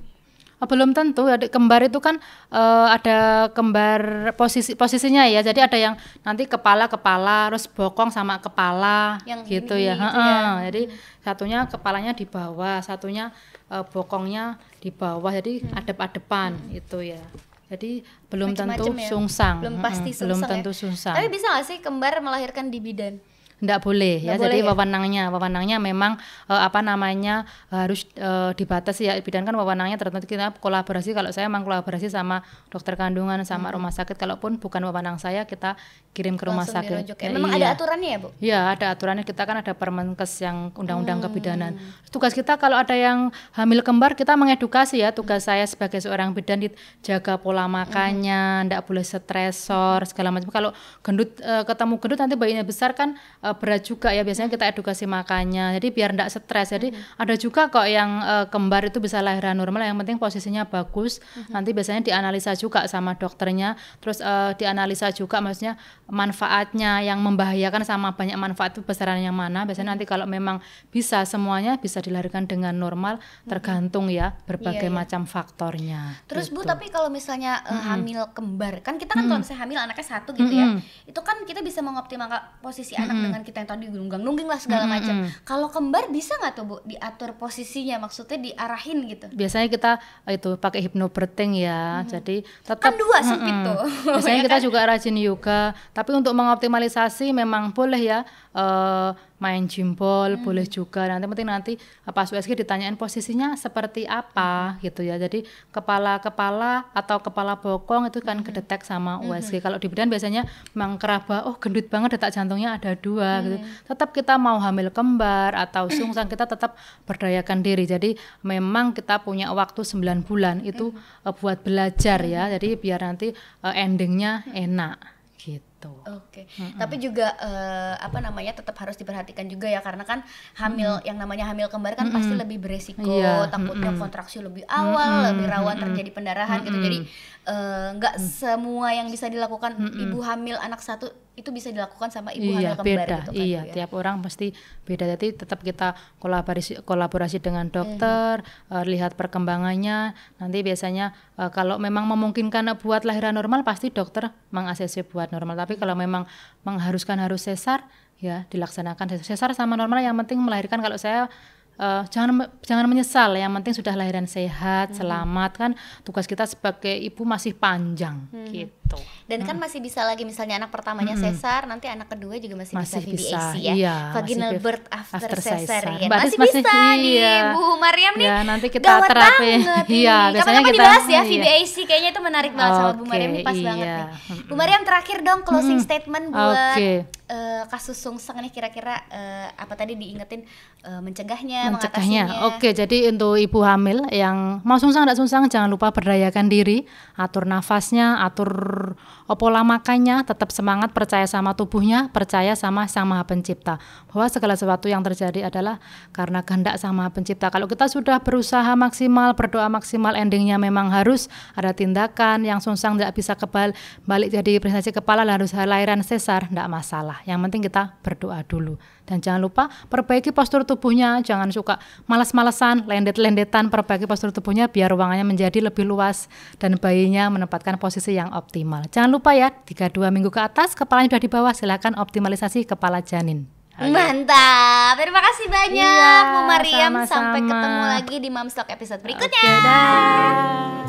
Oh, 0.60 0.68
belum 0.68 0.92
tentu. 0.92 1.24
Ada 1.24 1.48
kembar 1.48 1.88
itu 1.88 2.04
kan 2.04 2.20
eh, 2.52 2.88
ada 2.92 3.48
kembar 3.56 4.32
posisi 4.36 4.76
posisinya 4.76 5.24
ya. 5.24 5.40
Jadi 5.40 5.60
ada 5.64 5.78
yang 5.80 5.96
nanti 6.28 6.44
kepala 6.44 6.92
kepala 6.92 7.48
terus 7.48 7.66
bokong 7.72 8.12
sama 8.12 8.44
kepala 8.44 9.24
Yang 9.24 9.40
gitu 9.48 9.76
ya, 9.80 9.96
gitu 9.96 10.20
Heeh. 10.20 10.52
jadi 10.68 10.82
satunya 11.24 11.64
kepalanya 11.68 12.12
di 12.12 12.28
bawah 12.28 12.84
satunya 12.84 13.32
eh, 13.72 13.84
bokongnya 13.88 14.60
di 14.84 14.92
bawah. 14.92 15.32
Jadi 15.32 15.64
adep-adepan 15.72 16.76
itu 16.76 17.16
ya. 17.16 17.24
Jadi 17.70 18.02
belum 18.34 18.58
tentu 18.58 18.66
Macem-macem 18.66 18.96
ya. 18.98 19.10
sungsang. 19.14 19.56
Belum 19.62 19.78
pasti 19.80 20.10
belum 20.12 20.42
sungsang 20.42 20.50
tentu 20.50 20.72
ya. 20.74 20.80
sungsang. 20.82 21.16
Tapi 21.16 21.28
bisa 21.30 21.46
gak 21.54 21.66
sih 21.70 21.78
kembar 21.80 22.18
melahirkan 22.20 22.74
di 22.74 22.82
bidan? 22.82 23.22
Nggak 23.60 23.80
boleh 23.80 24.16
ya. 24.18 24.34
Nggak 24.34 24.40
Jadi 24.40 24.46
boleh 24.46 24.60
ya? 24.60 24.68
wewenangnya, 24.70 25.24
wewenangnya 25.30 25.78
memang 25.78 26.16
eh, 26.46 26.56
apa 26.58 26.80
namanya 26.80 27.44
harus 27.68 28.08
eh, 28.14 28.52
dibatasi 28.54 29.02
ya. 29.04 29.14
Bidan 29.20 29.44
kan 29.44 29.52
wewenangnya 29.52 29.96
tertentu 29.96 30.26
kita 30.26 30.56
kolaborasi. 30.56 31.12
Kalau 31.12 31.30
saya 31.30 31.46
memang 31.46 31.64
kolaborasi 31.64 32.08
sama 32.08 32.42
dokter 32.68 32.96
kandungan 32.96 33.44
sama 33.44 33.70
rumah 33.70 33.90
sakit. 33.90 34.16
Kalaupun 34.16 34.58
bukan 34.58 34.80
wewenang 34.82 35.16
saya, 35.16 35.44
kita 35.44 35.76
kirim 36.12 36.36
ke 36.36 36.44
rumah 36.44 36.58
Hmm. 36.60 36.72
Langsung 36.72 36.78
sakit. 36.82 36.92
dirujuk 36.94 37.18
ya. 37.18 37.24
Ya, 37.24 37.32
Memang 37.32 37.52
iya. 37.52 37.58
ada 37.58 37.68
aturannya 37.74 38.10
ya 38.10 38.18
bu? 38.18 38.30
Ya 38.40 38.60
ada 38.70 38.86
aturannya 38.90 39.24
kita 39.24 39.44
kan 39.44 39.56
ada 39.58 39.72
Permenkes 39.72 40.34
yang 40.40 40.72
undang-undang 40.74 41.18
Hmm. 41.18 41.26
kebidanan. 41.26 41.72
Tugas 42.08 42.32
kita 42.32 42.56
kalau 42.56 42.76
ada 42.76 42.92
yang 42.92 43.30
hamil 43.54 43.80
kembar 43.80 44.14
kita 44.14 44.34
mengedukasi 44.34 45.00
ya. 45.00 45.12
Tugas 45.12 45.44
saya 45.44 45.64
sebagai 45.64 45.98
seorang 45.98 46.32
bidan 46.32 46.60
di- 46.60 46.74
jaga 47.00 47.36
pola 47.36 47.66
makannya, 47.66 48.40
ndak 48.66 48.84
boleh 48.84 49.04
stresor 49.04 50.04
segala 50.04 50.30
macam. 50.30 50.50
Kalau 50.50 50.72
gendut 51.00 51.36
eh, 51.40 51.64
ketemu 51.64 51.94
gendut 51.98 52.20
nanti 52.20 52.36
bayinya 52.36 52.64
besar 52.64 52.92
kan 52.92 53.16
eh, 53.50 53.56
berat 53.58 53.82
juga 53.82 54.14
ya. 54.14 54.22
Biasanya 54.22 54.54
kita 54.54 54.70
edukasi 54.70 55.10
makannya. 55.10 55.74
Jadi 55.82 55.88
biar 55.90 56.14
ndak 56.14 56.30
stres. 56.30 56.70
Jadi 56.70 56.94
ada 57.18 57.34
juga 57.36 57.74
kok 57.74 57.86
yang 57.90 58.22
eh, 58.22 58.46
kembar 58.48 58.86
itu 58.88 59.02
bisa 59.02 59.20
lahiran 59.20 59.58
normal. 59.58 59.84
Yang 59.84 59.98
penting 60.06 60.18
posisinya 60.22 60.70
bagus. 60.70 61.18
Nanti 61.50 61.74
biasanya 61.74 62.06
dianalisa 62.06 62.54
juga 62.54 62.86
sama 62.86 63.18
dokternya. 63.18 63.74
Terus 64.00 64.22
eh, 64.22 64.54
dianalisa 64.56 65.10
juga 65.12 65.42
maksudnya 65.42 65.76
manfaatnya 66.10 67.00
yang 67.06 67.22
membahayakan 67.22 67.86
sama 67.86 68.14
banyak 68.18 68.36
manfaat 68.36 68.74
itu 68.78 68.82
besaran 68.82 69.22
yang 69.22 69.34
mana 69.34 69.64
biasanya 69.64 69.94
nanti 69.94 70.10
kalau 70.10 70.26
memang 70.26 70.58
bisa 70.90 71.22
semuanya 71.24 71.78
bisa 71.78 72.02
dilahirkan 72.02 72.50
dengan 72.50 72.74
normal 72.74 73.22
tergantung 73.46 74.10
ya 74.10 74.34
berbagai 74.46 74.90
Iya, 74.90 74.92
iya. 74.92 75.00
macam 75.06 75.22
faktornya 75.28 76.02
Terus 76.26 76.50
bu, 76.50 76.62
gitu. 76.62 76.72
tapi 76.72 76.88
kalau 76.90 77.10
misalnya 77.12 77.62
eh, 77.68 77.82
hamil 77.90 78.32
kembar, 78.32 78.82
kan 78.82 78.96
kita 78.98 79.16
kan 79.16 79.26
kalau 79.28 79.40
misalnya 79.42 79.62
hamil 79.66 79.78
anaknya 79.80 80.06
satu 80.06 80.32
gitu 80.34 80.50
ya, 80.52 80.78
itu 81.06 81.20
kan 81.20 81.42
kita 81.44 81.60
bisa 81.64 81.80
mengoptimalkan 81.84 82.60
posisi 82.64 82.96
anak 82.96 83.16
dengan 83.18 83.39
kita 83.42 83.60
yang 83.60 83.70
tadi 83.70 83.86
nunggang-nungging 83.88 84.46
lah 84.46 84.58
segala 84.58 84.86
macam. 84.86 85.16
Kalau 85.42 85.68
kembar 85.68 86.08
bisa 86.08 86.36
nggak 86.36 86.54
tuh 86.54 86.64
bu 86.64 86.76
diatur 86.84 87.34
posisinya, 87.34 88.00
maksudnya 88.00 88.38
diarahin 88.38 89.04
gitu? 89.06 89.26
biasanya 89.32 89.68
kita 89.68 89.92
eh, 90.24 90.36
itu 90.36 90.56
pakai 90.56 90.80
hypnobirthing 90.82 91.58
ya 91.58 91.80
jadi 92.04 92.42
tetap 92.60 92.80
Kan 92.82 92.96
dua 92.96 93.18
sempit 93.20 93.52
Mm-mm. 93.52 93.66
tuh. 93.66 93.80
biasanya 94.14 94.38
Ya 94.38 94.46
kita 94.46 94.58
kan? 94.58 94.64
juga 94.64 94.80
rajin 94.86 95.16
yoga 95.16 95.62
tapi 95.90 96.12
untuk 96.12 96.34
mengoptimalisasi 96.34 97.32
memang 97.32 97.70
boleh 97.70 98.00
ya 98.00 98.20
eh, 98.60 99.10
main 99.40 99.64
jimbol 99.66 100.36
Hmm. 100.36 100.44
boleh 100.44 100.68
juga. 100.68 101.08
Nanti 101.08 101.24
penting 101.26 101.48
nanti 101.48 101.74
eh, 101.80 102.12
pas 102.12 102.28
USG 102.28 102.60
ditanyain 102.60 102.94
posisinya 102.94 103.56
seperti 103.56 104.04
apa 104.04 104.76
gitu 104.80 105.00
ya. 105.00 105.16
Jadi 105.16 105.42
kepala 105.70 106.20
kepala 106.20 106.84
atau 106.92 107.18
kepala 107.18 107.56
bokong 107.56 108.08
itu 108.08 108.20
Hmm. 108.20 108.28
kan 108.28 108.38
kedetek 108.44 108.84
sama 108.84 109.24
USG 109.24 109.60
kalau 109.60 109.80
di 109.80 109.88
bidan 109.88 110.08
biasanya 110.08 110.44
memang 110.72 111.00
keraba 111.00 111.48
oh 111.48 111.56
gendut 111.56 111.88
banget 111.88 112.20
detak 112.20 112.36
jantungnya 112.36 112.76
ada 112.76 112.92
dua 112.96 113.40
gitu. 113.42 113.58
Hmm. 113.58 113.68
tetap 113.88 114.12
kita 114.12 114.36
mau 114.36 114.60
hamil 114.60 114.92
kembar 114.92 115.56
atau 115.56 115.88
sungsang 115.96 116.28
kita 116.28 116.44
tetap 116.44 116.76
berdayakan 117.06 117.64
diri. 117.64 117.86
Jadi 117.86 118.10
memang 118.44 118.92
kita 118.92 119.24
punya 119.24 119.50
waktu 119.52 119.82
9 119.82 120.20
bulan 120.22 120.60
itu 120.62 120.92
Hmm. 120.92 121.00
eh, 121.24 121.34
buat 121.34 121.64
belajar 121.64 122.20
ya. 122.22 122.52
Jadi 122.52 122.76
biar 122.76 123.00
nanti 123.00 123.32
endingnya 123.64 124.44
enak 124.52 125.00
gitu 125.40 125.69
Oke, 126.10 126.44
tapi 126.76 127.00
juga 127.00 127.32
eh, 127.40 127.96
apa 127.98 128.20
namanya 128.20 128.52
tetap 128.52 128.76
harus 128.76 129.00
diperhatikan 129.00 129.48
juga 129.48 129.72
ya 129.72 129.80
karena 129.80 130.04
kan 130.04 130.20
hamil 130.56 131.00
yang 131.08 131.16
namanya 131.16 131.48
hamil 131.48 131.72
kembar 131.72 131.96
kan 131.96 132.12
pasti 132.12 132.36
lebih 132.36 132.60
beresiko, 132.60 133.00
Iya, 133.00 133.48
takutnya 133.48 133.96
kontraksi 133.96 134.44
lebih 134.44 134.68
awal, 134.68 135.32
lebih 135.32 135.48
rawan 135.48 135.80
terjadi 135.80 136.10
pendarahan 136.12 136.60
gitu. 136.64 136.78
Jadi 136.78 136.98
eh, 137.46 137.88
nggak 137.96 138.16
semua 138.20 138.92
yang 138.92 139.08
bisa 139.08 139.26
dilakukan 139.28 139.72
ibu 139.96 140.20
hamil 140.20 140.60
anak 140.60 140.80
satu 140.80 141.08
itu 141.40 141.56
bisa 141.56 141.72
dilakukan 141.72 142.12
sama 142.12 142.36
ibu 142.36 142.52
iya 142.52 142.76
hamil 142.76 142.84
kembar 142.84 143.08
beda. 143.08 143.18
gitu 143.24 143.32
kan. 143.32 143.40
iya 143.40 143.62
ya. 143.64 143.74
tiap 143.74 143.92
orang 143.96 144.20
pasti 144.20 144.52
beda. 144.84 145.08
Jadi 145.16 145.28
tetap 145.40 145.64
kita 145.64 145.96
kolaborasi 146.20 146.84
kolaborasi 146.84 147.40
dengan 147.40 147.72
dokter 147.72 148.44
eh, 148.44 148.84
lihat 148.84 149.16
perkembangannya. 149.16 150.12
Nanti 150.44 150.58
biasanya 150.60 151.16
eh, 151.40 151.50
kalau 151.56 151.80
memang 151.80 152.04
memungkinkan 152.12 152.76
buat 152.84 153.08
lahiran 153.08 153.40
normal 153.40 153.64
pasti 153.64 153.88
dokter 153.88 154.36
mengaksesi 154.52 155.08
buat 155.08 155.32
normal. 155.32 155.56
Tapi 155.56 155.80
kalau 155.80 155.96
memang 155.96 156.28
mengharuskan 156.68 157.24
harus 157.24 157.48
sesar 157.48 157.88
ya 158.20 158.44
dilaksanakan 158.52 159.24
sesar. 159.24 159.56
Sama 159.56 159.80
normal 159.80 160.04
yang 160.04 160.20
penting 160.20 160.44
melahirkan. 160.44 160.84
Kalau 160.84 161.00
saya 161.00 161.32
uh, 161.80 162.04
jangan 162.12 162.52
jangan 162.68 162.86
menyesal. 162.92 163.32
Yang 163.40 163.52
penting 163.64 163.74
sudah 163.80 163.94
lahiran 163.96 164.28
sehat 164.28 164.92
hmm. 164.92 164.98
selamat 165.00 165.52
kan. 165.56 165.72
Tugas 166.04 166.28
kita 166.28 166.44
sebagai 166.44 166.92
ibu 166.92 167.24
masih 167.24 167.56
panjang 167.56 168.28
hmm. 168.28 168.48
gitu 168.52 168.79
dan 168.98 169.46
kan 169.46 169.46
hmm. 169.46 169.50
kan 169.54 169.58
masih 169.62 169.80
bisa 169.86 170.02
lagi 170.02 170.26
misalnya 170.26 170.66
anak 170.66 170.74
pertamanya 170.74 171.14
hmm. 171.14 171.22
sesar 171.22 171.70
nanti 171.70 171.86
anak 171.86 172.10
kedua 172.10 172.42
juga 172.42 172.58
masih, 172.58 172.74
masih 172.74 173.06
bisa 173.06 173.38
VBAC 173.54 173.62
ya 173.62 173.74
iya, 173.78 173.96
vaginal 174.18 174.50
masih 174.58 174.64
birth 174.66 174.86
after, 174.90 175.30
after 175.30 175.38
cesar 175.38 175.84
ya 176.02 176.08
masih, 176.10 176.38
masih 176.42 176.62
bisa 176.66 176.74
iya. 176.74 176.98
nih 176.98 177.42
Bu 177.54 177.64
Mariam 177.78 178.14
nih 178.18 178.30
ya, 178.30 178.38
nanti 178.42 178.68
kita 178.74 178.90
terapi 179.06 179.52
iya 180.02 180.18
biasanya 180.34 180.62
kita 180.66 180.74
dibahas 180.74 181.06
ya 181.06 181.22
iya. 181.22 181.22
VBAC 181.30 181.76
kayaknya 181.86 182.10
itu 182.16 182.22
menarik 182.26 182.52
banget 182.58 182.74
okay, 182.74 182.82
sama 182.82 182.92
Bu 182.98 183.04
Mariam 183.06 183.32
ini 183.36 183.44
pas 183.46 183.54
iya. 183.54 183.68
banget 183.70 183.86
nih 183.86 184.08
Bu 184.50 184.54
Mariam 184.58 184.82
terakhir 184.82 185.18
dong 185.22 185.40
closing 185.46 185.78
hmm. 185.78 185.86
statement 185.86 186.26
buat 186.34 186.78
okay. 186.78 186.96
uh, 187.30 187.34
eh, 187.34 187.62
kasus 187.70 187.98
sungsang 188.02 188.42
nih 188.42 188.50
kira-kira 188.50 189.06
uh, 189.14 189.48
apa 189.54 189.74
tadi 189.78 189.94
diingetin 189.94 190.42
uh, 190.88 191.02
mencegahnya 191.04 191.70
mencegahnya. 191.70 192.24
Oke, 192.52 192.72
jadi 192.72 193.12
untuk 193.14 193.40
ibu 193.40 193.60
hamil 193.64 194.08
yang 194.12 194.64
mau 194.64 194.78
sungsang 194.78 195.08
tidak 195.08 195.18
sungsang 195.20 195.48
jangan 195.48 195.70
lupa 195.72 195.92
berdayakan 195.94 196.48
diri, 196.48 196.84
atur 197.16 197.46
nafasnya, 197.48 198.24
atur 198.24 198.50
por 198.80 198.96
pola 199.36 199.62
makannya, 199.62 200.26
tetap 200.26 200.50
semangat, 200.50 200.96
percaya 200.96 201.28
sama 201.30 201.54
tubuhnya, 201.58 202.08
percaya 202.10 202.56
sama 202.56 202.88
Sang 202.88 203.06
Maha 203.06 203.28
Pencipta. 203.28 203.78
Bahwa 204.10 204.26
segala 204.32 204.54
sesuatu 204.56 204.88
yang 204.88 205.04
terjadi 205.04 205.52
adalah 205.52 205.78
karena 206.16 206.42
kehendak 206.42 206.80
Sang 206.80 206.96
Maha 206.96 207.12
Pencipta. 207.12 207.52
Kalau 207.52 207.68
kita 207.68 207.92
sudah 207.92 208.22
berusaha 208.24 208.74
maksimal, 208.78 209.36
berdoa 209.36 209.68
maksimal, 209.68 210.16
endingnya 210.16 210.56
memang 210.56 210.90
harus 210.90 211.28
ada 211.54 211.76
tindakan 211.76 212.48
yang 212.48 212.64
sungsang 212.64 212.96
tidak 212.96 213.14
bisa 213.20 213.36
kebal 213.36 213.76
balik 214.08 214.32
jadi 214.32 214.58
presentasi 214.64 214.96
kepala 214.96 215.28
harus 215.28 215.52
lahiran 215.52 216.00
sesar, 216.02 216.48
tidak 216.48 216.72
masalah. 216.72 217.20
Yang 217.28 217.40
penting 217.50 217.62
kita 217.68 217.84
berdoa 218.00 218.42
dulu. 218.48 218.80
Dan 219.10 219.26
jangan 219.26 219.42
lupa 219.42 219.74
perbaiki 219.90 220.30
postur 220.30 220.62
tubuhnya, 220.64 221.20
jangan 221.26 221.50
suka 221.50 221.82
malas-malesan, 222.06 222.86
lendet-lendetan, 222.86 223.74
perbaiki 223.74 224.06
postur 224.06 224.30
tubuhnya 224.30 224.70
biar 224.70 224.94
ruangannya 224.94 225.26
menjadi 225.26 225.66
lebih 225.66 225.82
luas 225.84 226.30
dan 226.62 226.78
bayinya 226.78 227.28
menempatkan 227.34 227.82
posisi 227.82 228.14
yang 228.14 228.30
optimal. 228.32 228.86
Jangan 228.94 229.10
lupa 229.10 229.19
lupa 229.20 229.36
ya, 229.36 229.52
32 229.52 230.00
minggu 230.16 230.32
ke 230.32 230.40
atas 230.40 230.72
kepalanya 230.72 231.12
sudah 231.12 231.22
di 231.22 231.28
bawah, 231.28 231.52
silakan 231.52 232.00
optimalisasi 232.00 232.64
kepala 232.64 233.04
janin. 233.04 233.52
Ayo. 233.76 233.92
Mantap. 233.92 234.96
Terima 235.00 235.24
kasih 235.24 235.48
banyak 235.48 235.76
iya, 235.76 236.36
Bu 236.36 236.44
Mariam. 236.48 236.92
Sama 237.00 237.04
-sama. 237.04 237.08
Sampai 237.08 237.40
ketemu 237.44 237.84
lagi 237.84 238.16
di 238.20 238.30
Mamstock 238.32 238.68
episode 238.72 239.02
berikutnya. 239.04 239.44
Okay, 239.44 239.64
dah. 239.64 240.80